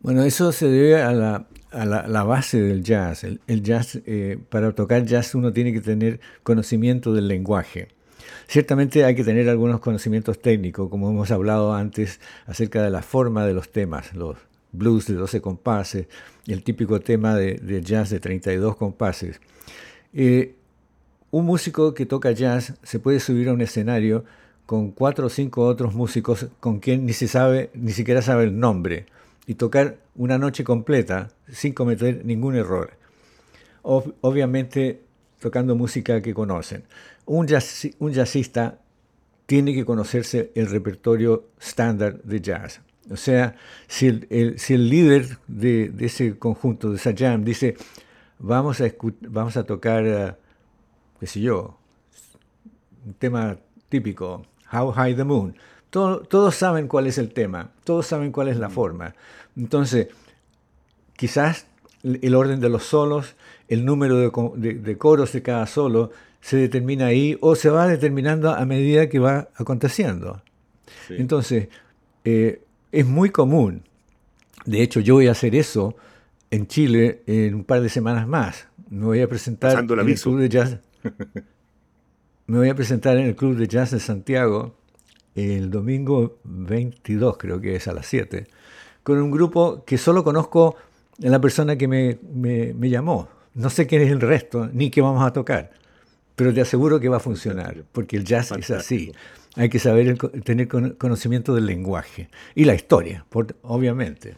Bueno, 0.00 0.24
eso 0.24 0.50
se 0.50 0.66
debe 0.66 1.02
a 1.02 1.12
la, 1.12 1.46
a 1.70 1.84
la, 1.84 2.22
base 2.24 2.60
del 2.60 2.82
jazz. 2.82 3.24
El, 3.24 3.62
jazz, 3.62 4.00
para 4.48 4.74
tocar 4.74 5.04
jazz 5.04 5.34
uno 5.34 5.52
tiene 5.52 5.74
que 5.74 5.82
tener 5.82 6.20
conocimiento 6.42 7.12
del 7.12 7.28
lenguaje. 7.28 7.88
Ciertamente 8.46 9.04
hay 9.04 9.14
que 9.14 9.24
tener 9.24 9.48
algunos 9.48 9.80
conocimientos 9.80 10.40
técnicos, 10.40 10.88
como 10.88 11.10
hemos 11.10 11.30
hablado 11.30 11.74
antes, 11.74 12.18
acerca 12.46 12.82
de 12.82 12.90
la 12.90 13.02
forma 13.02 13.44
de 13.44 13.52
los 13.52 13.70
temas, 13.70 14.14
los, 14.14 14.38
blues 14.72 15.06
de 15.06 15.14
12 15.14 15.40
compases, 15.40 16.06
el 16.46 16.62
típico 16.62 17.00
tema 17.00 17.34
de, 17.34 17.82
jazz 17.82 18.10
de 18.10 18.20
32 18.20 18.76
compases. 18.76 19.40
Eh, 20.12 20.54
un 21.30 21.46
músico 21.46 21.94
que 21.94 22.06
toca 22.06 22.32
jazz 22.32 22.74
se 22.82 22.98
puede 22.98 23.20
subir 23.20 23.48
a 23.48 23.52
un 23.52 23.60
escenario 23.60 24.24
con 24.66 24.90
cuatro 24.90 25.26
o 25.26 25.30
cinco 25.30 25.64
otros 25.64 25.94
músicos 25.94 26.46
con 26.60 26.78
quien 26.78 27.06
ni 27.06 27.12
se 27.12 27.28
sabe, 27.28 27.70
ni 27.74 27.92
siquiera 27.92 28.22
sabe 28.22 28.44
el 28.44 28.58
nombre, 28.58 29.06
y 29.46 29.54
tocar 29.54 29.98
una 30.14 30.38
noche 30.38 30.64
completa 30.64 31.30
sin 31.50 31.72
cometer 31.72 32.24
ningún 32.24 32.56
error. 32.56 32.92
obviamente 33.82 35.02
tocando 35.40 35.74
música 35.74 36.20
que 36.20 36.34
conocen. 36.34 36.84
Un 37.26 37.46
jazzista 37.48 38.78
tiene 39.46 39.74
que 39.74 39.84
conocerse 39.84 40.52
el 40.54 40.68
repertorio 40.68 41.48
estándar 41.60 42.22
de 42.22 42.40
jazz. 42.40 42.80
O 43.10 43.16
sea, 43.16 43.56
si 43.88 44.06
el, 44.06 44.58
si 44.58 44.74
el 44.74 44.88
líder 44.88 45.38
de, 45.48 45.92
ese 45.98 46.38
conjunto, 46.38 46.90
de 46.90 46.96
esa 46.96 47.12
jam, 47.16 47.44
dice, 47.44 47.76
vamos 48.38 48.80
a, 48.80 48.84
vamos 49.22 49.56
a 49.56 49.64
tocar, 49.64 50.38
qué 51.18 51.26
sé 51.26 51.40
yo, 51.40 51.76
un 53.04 53.14
tema 53.14 53.58
típico, 53.88 54.46
How 54.72 54.92
High 54.92 55.16
the 55.16 55.24
Moon. 55.24 55.56
todos 55.90 56.54
saben 56.54 56.86
cuál 56.86 57.08
es 57.08 57.18
el 57.18 57.32
tema, 57.32 57.72
todos 57.84 58.06
saben 58.06 58.30
cuál 58.30 58.48
es 58.48 58.56
la 58.56 58.70
forma. 58.70 59.14
Entonces, 59.56 60.08
quizás 61.16 61.66
el 62.02 62.34
orden 62.34 62.60
de 62.60 62.68
los 62.68 62.84
solos, 62.84 63.34
el 63.68 63.84
número 63.84 64.18
de, 64.18 64.98
coros 64.98 65.32
de 65.32 65.42
cada 65.42 65.66
solo 65.66 66.12
se 66.40 66.56
determina 66.56 67.06
ahí 67.06 67.36
o 67.40 67.54
se 67.56 67.70
va 67.70 67.86
determinando 67.86 68.50
a 68.50 68.64
medida 68.64 69.08
que 69.08 69.18
va 69.18 69.48
aconteciendo. 69.56 70.42
Entonces, 71.08 71.68
eh, 72.24 72.62
es 72.92 73.06
muy 73.06 73.30
común. 73.30 73.84
De 74.64 74.82
hecho, 74.82 75.00
yo 75.00 75.14
voy 75.14 75.28
a 75.28 75.32
hacer 75.32 75.54
eso 75.54 75.96
en 76.50 76.66
Chile 76.66 77.22
en 77.26 77.54
un 77.54 77.64
par 77.64 77.80
de 77.80 77.88
semanas 77.88 78.26
más. 78.26 78.66
Me 78.88 79.04
voy 79.04 79.20
a 79.20 79.28
presentar 79.28 79.72
en 79.78 80.08
el 80.08 80.20
Club 80.20 80.40
de 80.40 80.48
Jazz. 80.48 80.78
Me 82.46 82.58
voy 82.58 82.68
a 82.68 82.74
presentar 82.74 83.16
en 83.16 83.26
el 83.26 83.36
Club 83.36 83.56
de 83.56 83.68
Jazz 83.68 83.92
de 83.92 84.00
Santiago 84.00 84.74
el 85.36 85.70
domingo 85.70 86.40
22, 86.42 87.36
creo 87.38 87.60
que 87.60 87.76
es 87.76 87.86
a 87.86 87.92
las 87.92 88.06
7, 88.06 88.48
con 89.04 89.18
un 89.18 89.30
grupo 89.30 89.84
que 89.84 89.96
solo 89.96 90.24
conozco 90.24 90.74
en 91.20 91.30
la 91.30 91.40
persona 91.40 91.76
que 91.76 91.86
me, 91.86 92.18
me 92.34 92.90
llamó. 92.90 93.28
No 93.54 93.70
sé 93.70 93.86
quién 93.86 94.02
es 94.02 94.10
el 94.10 94.20
resto, 94.20 94.68
ni 94.72 94.90
qué 94.90 95.00
vamos 95.00 95.24
a 95.24 95.32
tocar, 95.32 95.70
pero 96.34 96.52
te 96.52 96.60
aseguro 96.60 96.98
que 96.98 97.08
va 97.08 97.18
a 97.18 97.20
funcionar, 97.20 97.84
porque 97.92 98.16
el 98.16 98.24
jazz 98.24 98.50
es 98.50 98.70
así 98.72 99.12
hay 99.56 99.68
que 99.68 99.78
saber 99.78 100.16
tener 100.44 100.68
conocimiento 100.68 101.54
del 101.54 101.66
lenguaje 101.66 102.28
y 102.54 102.64
la 102.64 102.74
historia, 102.74 103.26
obviamente. 103.62 104.36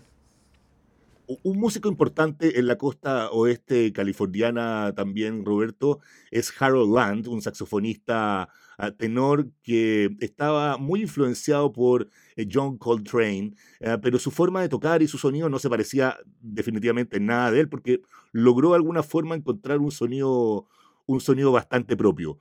Un 1.45 1.59
músico 1.59 1.89
importante 1.89 2.59
en 2.59 2.67
la 2.67 2.77
costa 2.77 3.31
oeste 3.31 3.93
californiana 3.93 4.93
también, 4.95 5.45
Roberto, 5.45 6.01
es 6.31 6.53
Harold 6.61 6.95
Land, 6.95 7.29
un 7.29 7.41
saxofonista 7.41 8.49
ah, 8.77 8.91
tenor 8.91 9.49
que 9.63 10.11
estaba 10.21 10.77
muy 10.77 11.03
influenciado 11.03 11.73
por 11.73 12.09
eh, 12.37 12.47
John 12.53 12.77
Coltrane, 12.77 13.55
ah, 13.85 13.99
pero 14.03 14.19
su 14.19 14.31
forma 14.31 14.61
de 14.63 14.69
tocar 14.69 15.01
y 15.01 15.09
su 15.09 15.17
sonido 15.17 15.49
no 15.49 15.59
se 15.59 15.71
parecía 15.71 16.19
definitivamente 16.41 17.19
en 17.19 17.27
nada 17.27 17.51
de 17.51 17.61
él, 17.61 17.69
porque 17.69 18.03
logró 18.33 18.71
de 18.71 18.77
alguna 18.77 19.03
forma 19.03 19.35
encontrar 19.35 19.79
un 19.79 19.93
sonido, 19.93 20.67
un 21.07 21.21
sonido 21.21 21.53
bastante 21.53 21.97
propio 21.97 22.39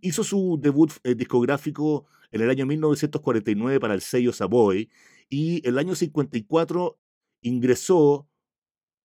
hizo 0.00 0.24
su 0.24 0.58
debut 0.60 0.92
eh, 1.02 1.14
discográfico 1.14 2.06
en 2.30 2.42
el 2.42 2.50
año 2.50 2.66
1949 2.66 3.80
para 3.80 3.94
el 3.94 4.00
sello 4.00 4.32
Savoy 4.32 4.90
y 5.28 5.66
el 5.66 5.78
año 5.78 5.94
54 5.94 6.98
ingresó 7.42 8.28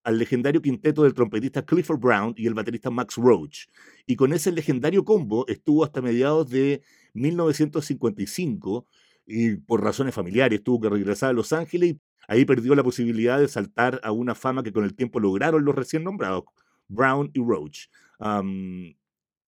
al 0.04 0.18
legendario 0.18 0.62
quinteto 0.62 1.04
del 1.04 1.14
trompetista 1.14 1.66
Clifford 1.66 2.00
Brown 2.00 2.34
y 2.38 2.48
el 2.48 2.54
baterista 2.54 2.90
Max 2.90 3.16
Roach. 3.18 3.68
Y 4.06 4.16
con 4.16 4.34
ese 4.34 4.52
legendario 4.52 5.04
combo 5.04 5.46
estuvo 5.48 5.84
hasta 5.84 6.02
mediados 6.02 6.50
de 6.50 6.82
1955 7.14 8.86
y 9.26 9.56
por 9.58 9.84
razones 9.84 10.16
familiares 10.16 10.64
tuvo 10.64 10.82
que 10.82 10.90
regresar 10.90 11.30
a 11.30 11.34
Los 11.34 11.54
Ángeles 11.54 11.92
y 11.92 12.00
ahí 12.28 12.46
perdió 12.46 12.74
la 12.76 12.84
posibilidad 12.84 13.40
de 13.40 13.48
saltar 13.48 14.00
a 14.04 14.12
una 14.12 14.36
fama 14.36 14.64
que 14.64 14.72
con 14.72 14.84
el 14.84 14.96
tiempo 14.96 15.20
lograron 15.20 15.66
los 15.66 15.76
recién 15.76 16.04
nombrados, 16.04 16.46
Brown 16.88 17.30
y 17.34 17.40
Roach 17.40 17.88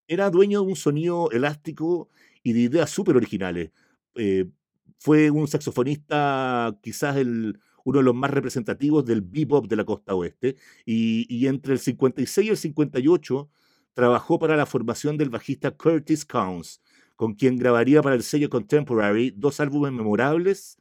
era 0.08 0.30
dueño 0.30 0.62
de 0.62 0.68
un 0.68 0.76
sonido 0.76 1.30
elástico 1.30 2.08
y 2.42 2.52
de 2.52 2.60
ideas 2.60 2.90
súper 2.90 3.16
originales. 3.16 3.70
Eh, 4.16 4.46
fue 4.98 5.30
un 5.30 5.48
saxofonista 5.48 6.76
quizás 6.82 7.16
el, 7.16 7.58
uno 7.84 7.98
de 7.98 8.04
los 8.04 8.14
más 8.14 8.30
representativos 8.30 9.04
del 9.04 9.22
bebop 9.22 9.66
de 9.66 9.76
la 9.76 9.84
costa 9.84 10.14
oeste, 10.14 10.56
y, 10.84 11.46
entre 11.46 11.74
el 11.74 11.78
56 11.78 12.46
y 12.46 12.50
el 12.50 12.56
58 12.56 13.50
trabajó 13.94 14.38
para 14.38 14.56
la 14.56 14.66
formación 14.66 15.18
del 15.18 15.30
bajista 15.30 15.70
Curtis 15.72 16.24
Counts, 16.24 16.80
con 17.16 17.34
quien 17.34 17.58
grabaría 17.58 18.02
para 18.02 18.14
el 18.14 18.22
sello 18.22 18.48
Contemporary 18.48 19.32
dos 19.36 19.60
álbumes 19.60 19.92
memorables, 19.92 20.78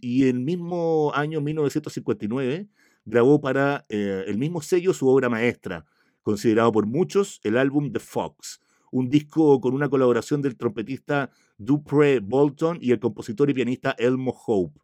y 0.00 0.28
el 0.28 0.40
mismo 0.40 1.12
año 1.14 1.40
1959 1.40 2.68
grabó 3.04 3.40
para 3.40 3.86
eh, 3.88 4.24
el 4.26 4.36
mismo 4.36 4.60
sello 4.60 4.92
su 4.92 5.08
obra 5.08 5.28
maestra, 5.30 5.86
considerado 6.22 6.72
por 6.72 6.86
muchos 6.86 7.40
el 7.44 7.56
álbum 7.56 7.92
The 7.92 8.00
Fox, 8.00 8.60
un 8.90 9.08
disco 9.08 9.60
con 9.60 9.74
una 9.74 9.88
colaboración 9.88 10.42
del 10.42 10.56
trompetista 10.56 11.30
Dupre 11.58 12.20
Bolton 12.20 12.78
y 12.80 12.92
el 12.92 13.00
compositor 13.00 13.50
y 13.50 13.54
pianista 13.54 13.94
Elmo 13.98 14.34
Hope. 14.46 14.78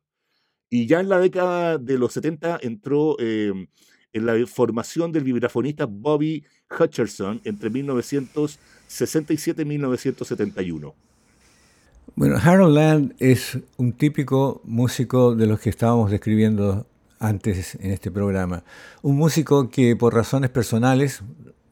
Y 0.70 0.87
ya 0.87 1.01
en 1.01 1.09
la 1.09 1.18
década 1.18 1.79
de 1.79 1.98
los 1.98 2.12
70 2.12 2.59
entró 2.62 3.18
em, 3.18 3.68
en 4.12 4.27
la 4.27 4.35
formación 4.46 5.12
del 5.12 5.24
vibrafonista 5.24 5.87
Bobby 5.87 6.44
Hutcherson 6.79 7.40
entre 7.44 7.70
1967 7.70 9.62
y 9.62 9.64
1971. 9.64 10.94
Bueno, 12.16 12.37
Harold 12.42 12.74
Land 12.74 13.14
es 13.18 13.59
un 13.77 13.92
típico 13.92 14.61
músico 14.64 15.37
de 15.37 15.46
los 15.46 15.61
que 15.61 15.70
estábamos 15.70 16.11
describiendo 16.11 16.87
antes 17.19 17.77
en 17.77 17.91
este 17.91 18.11
programa. 18.11 18.65
Un 19.03 19.17
músico 19.17 19.71
que 19.71 19.97
por 19.97 20.15
razones 20.15 20.51
personales, 20.51 21.23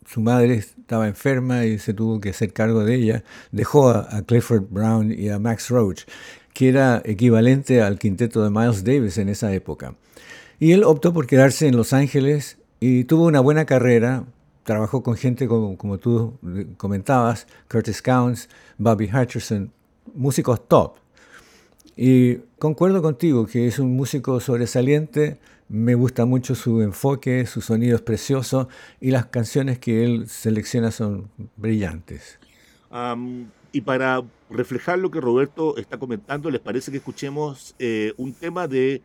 su 0.07 0.21
madre 0.21 0.55
estaba 0.55 1.09
enferma 1.09 1.65
y 1.65 1.79
se 1.79 1.95
tuvo 1.95 2.21
que 2.21 2.31
hacer 2.31 2.53
cargo 2.53 2.85
de 2.85 2.95
ella, 2.95 3.25
dejó 3.51 3.91
a, 3.91 4.23
Clifford 4.23 4.65
Brown 4.71 5.13
y 5.13 5.29
a 5.31 5.39
Max 5.39 5.69
Roach, 5.69 6.05
que 6.53 6.69
era 6.69 7.03
equivalente 7.05 7.83
al 7.83 7.99
quinteto 7.99 8.43
de 8.43 8.51
Miles 8.51 8.85
Davis 8.85 9.19
en 9.19 9.29
esa 9.29 9.53
época. 9.53 9.95
Y 10.59 10.73
él 10.73 10.85
optó 10.85 11.13
por 11.13 11.27
quedarse 11.27 11.67
en 11.67 11.77
Los 11.77 11.93
Ángeles 11.93 12.59
y 12.81 13.05
tuvo 13.05 13.27
una 13.27 13.41
buena 13.41 13.65
carrera. 13.65 14.25
Trabajó 14.65 15.03
con 15.03 15.17
gente 15.17 15.47
como, 15.49 15.77
como 15.77 15.99
tú 15.99 16.39
comentabas, 16.77 17.47
Curtis 17.69 18.01
Counts, 18.01 18.49
Bobby 18.79 19.11
Hutcherson, 19.13 19.71
músicos 20.15 20.67
top. 20.67 20.97
Y 21.97 22.37
concuerdo 22.59 23.01
contigo 23.01 23.47
que 23.47 23.67
es 23.67 23.79
un 23.79 23.97
músico 23.97 24.39
sobresaliente, 24.41 25.39
me 25.69 25.95
gusta 25.95 26.27
mucho 26.27 26.55
su 26.55 26.83
enfoque, 26.83 27.47
su 27.47 27.63
sonido 27.63 27.97
es 27.97 28.03
precioso 28.03 28.69
y 29.01 29.11
las 29.11 29.27
canciones 29.27 29.79
que 29.79 30.05
él 30.05 30.29
selecciona 30.29 30.91
son 30.91 31.31
brillantes. 31.57 32.39
y 33.73 33.81
para 33.81 34.23
reflejar 34.51 34.99
lo 34.99 35.11
que 35.11 35.21
Roberto 35.21 35.77
está 35.77 35.99
comentando, 35.99 36.51
¿les 36.51 36.61
parece 36.61 36.91
que 36.91 36.99
escuchemos 36.99 37.75
eh, 37.79 38.13
un 38.17 38.33
tema 38.33 38.69
de 38.69 39.03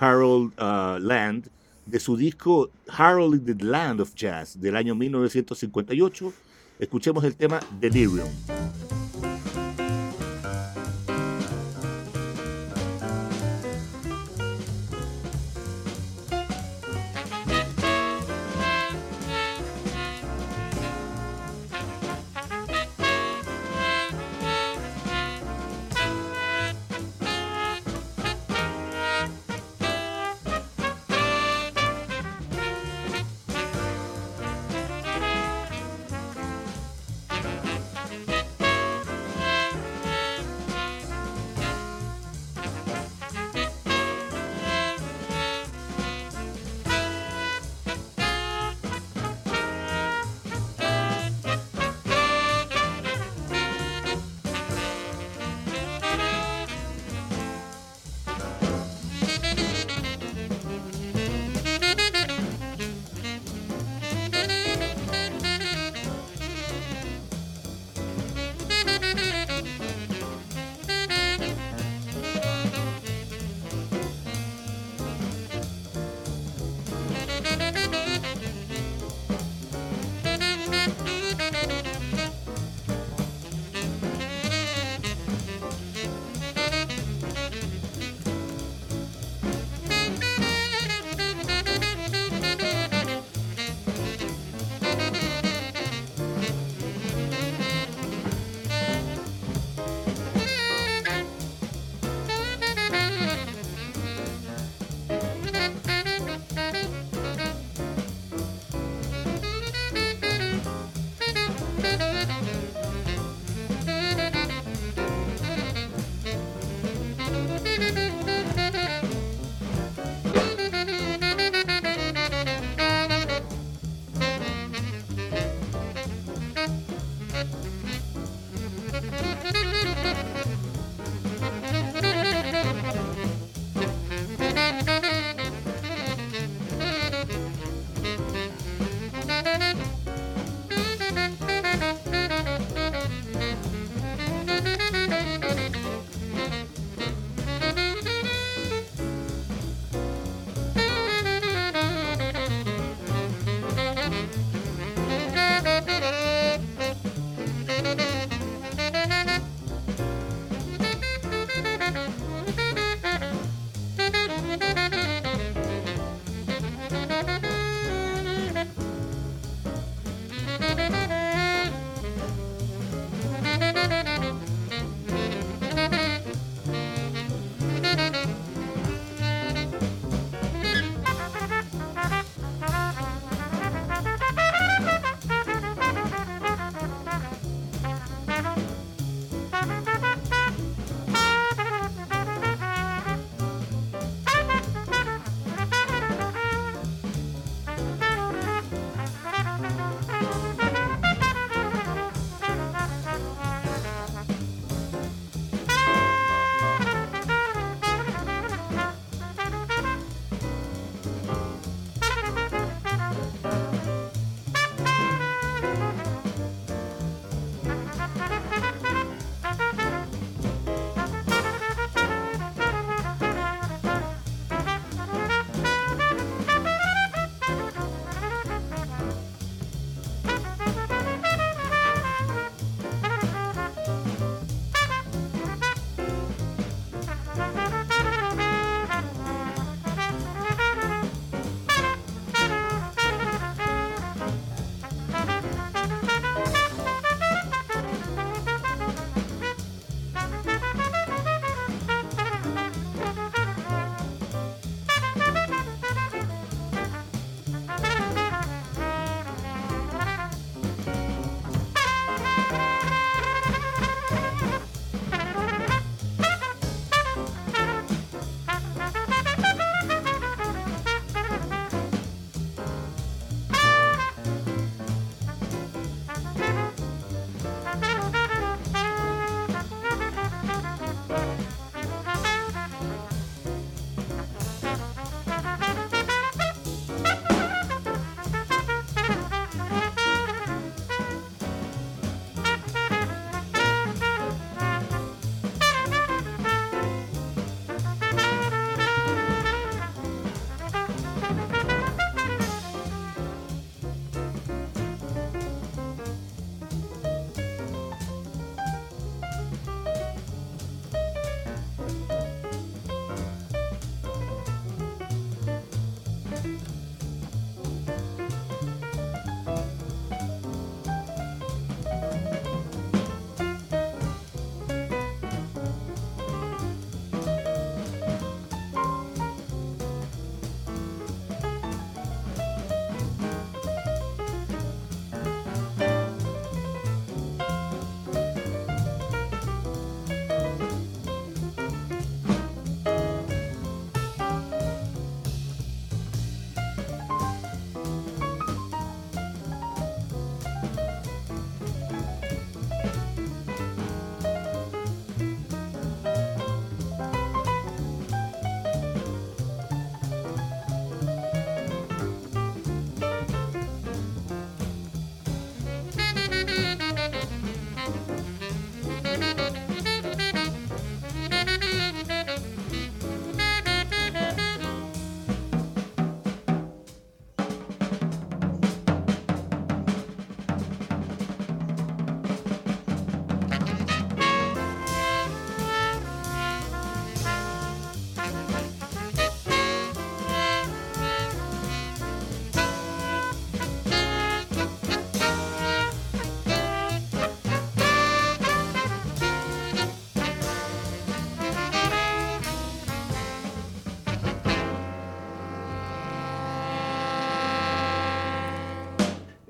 Harold 0.00 0.52
uh, 0.58 0.98
Land, 0.98 1.48
de 1.86 2.00
su 2.00 2.16
disco 2.16 2.70
Harold 2.88 3.48
in 3.48 3.56
the 3.56 3.64
Land 3.64 4.00
of 4.00 4.14
Jazz 4.14 4.60
del 4.60 4.76
año 4.76 4.94
1958? 4.94 6.32
Escuchemos 6.78 7.24
el 7.24 7.34
tema 7.34 7.60
Delirium. 7.80 8.28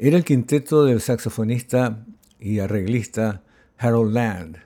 Era 0.09 0.17
el 0.17 0.25
quinteto 0.25 0.87
del 0.87 1.03
saxofonista 1.03 2.07
y 2.41 2.61
arreglista 2.61 3.43
Harold 3.77 4.15
Land, 4.15 4.57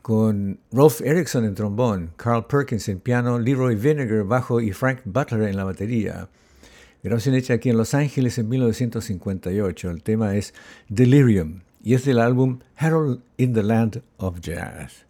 con 0.00 0.60
Rolf 0.70 1.00
Erickson 1.00 1.44
en 1.44 1.56
trombón, 1.56 2.12
Carl 2.14 2.46
Perkins 2.46 2.88
en 2.88 3.00
piano, 3.00 3.40
Leroy 3.40 3.74
Vinegar 3.74 4.22
bajo 4.22 4.60
y 4.60 4.70
Frank 4.70 5.00
Butler 5.04 5.48
en 5.48 5.56
la 5.56 5.64
batería. 5.64 6.28
Grabación 7.02 7.34
hecha 7.34 7.54
aquí 7.54 7.68
en 7.68 7.78
Los 7.78 7.94
Ángeles 7.94 8.38
en 8.38 8.48
1958. 8.48 9.90
El 9.90 10.04
tema 10.04 10.36
es 10.36 10.54
Delirium 10.88 11.62
y 11.82 11.94
es 11.94 12.04
del 12.04 12.20
álbum 12.20 12.60
Harold 12.76 13.22
in 13.38 13.52
the 13.54 13.64
Land 13.64 14.04
of 14.18 14.38
Jazz. 14.40 15.04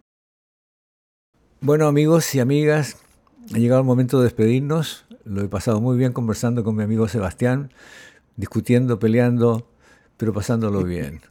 Bueno 1.59 1.85
amigos 1.85 2.33
y 2.33 2.39
amigas, 2.39 2.97
ha 3.53 3.59
llegado 3.59 3.81
el 3.81 3.85
momento 3.85 4.17
de 4.17 4.23
despedirnos. 4.23 5.05
Lo 5.23 5.43
he 5.43 5.47
pasado 5.47 5.81
muy 5.81 5.97
bien 5.97 6.13
conversando 6.13 6.63
con 6.63 6.75
mi 6.75 6.81
amigo 6.81 7.07
Sebastián, 7.07 7.71
discutiendo, 8.35 8.99
peleando, 8.99 9.67
pero 10.17 10.33
pasándolo 10.33 10.83
bien. 10.85 11.21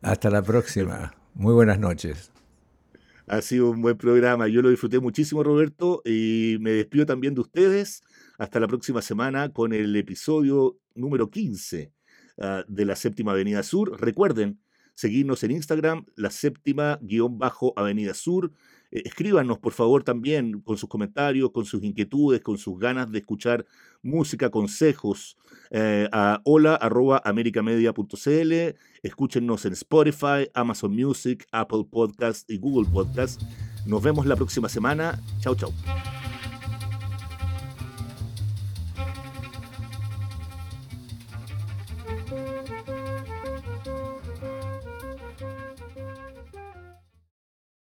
Hasta 0.00 0.30
la 0.30 0.42
próxima. 0.42 1.14
Muy 1.34 1.54
buenas 1.54 1.78
noches. 1.78 2.30
Ha 3.26 3.40
sido 3.40 3.70
un 3.70 3.80
buen 3.80 3.96
programa. 3.96 4.48
Yo 4.48 4.62
lo 4.62 4.70
disfruté 4.70 5.00
muchísimo, 5.00 5.42
Roberto, 5.42 6.02
y 6.04 6.56
me 6.60 6.72
despido 6.72 7.06
también 7.06 7.34
de 7.34 7.40
ustedes. 7.40 8.02
Hasta 8.38 8.60
la 8.60 8.68
próxima 8.68 9.02
semana 9.02 9.52
con 9.52 9.72
el 9.72 9.94
episodio 9.96 10.78
número 10.94 11.30
15 11.30 11.92
ah, 12.40 12.64
de 12.66 12.84
la 12.84 12.96
Séptima 12.96 13.32
Avenida 13.32 13.62
Sur. 13.62 14.00
Recuerden 14.00 14.58
seguirnos 14.94 15.42
en 15.44 15.52
Instagram, 15.52 16.04
la 16.16 16.30
Séptima-Avenida 16.30 18.14
Sur. 18.14 18.52
Eh, 18.90 19.02
escríbanos, 19.04 19.58
por 19.58 19.72
favor, 19.72 20.04
también 20.04 20.60
con 20.60 20.76
sus 20.76 20.88
comentarios, 20.88 21.50
con 21.50 21.64
sus 21.64 21.82
inquietudes, 21.82 22.40
con 22.40 22.58
sus 22.58 22.78
ganas 22.78 23.10
de 23.10 23.18
escuchar 23.18 23.66
música, 24.02 24.50
consejos 24.50 25.38
eh, 25.70 26.06
a 26.12 26.42
hola.americamedia.cl. 26.44 28.76
Escúchenos 29.02 29.64
en 29.64 29.72
Spotify, 29.72 30.50
Amazon 30.54 30.94
Music, 30.94 31.46
Apple 31.50 31.86
Podcast 31.90 32.50
y 32.50 32.58
Google 32.58 32.90
Podcast. 32.92 33.40
Nos 33.86 34.02
vemos 34.02 34.26
la 34.26 34.36
próxima 34.36 34.68
semana. 34.68 35.18
Chao, 35.40 35.54
chao. 35.54 35.72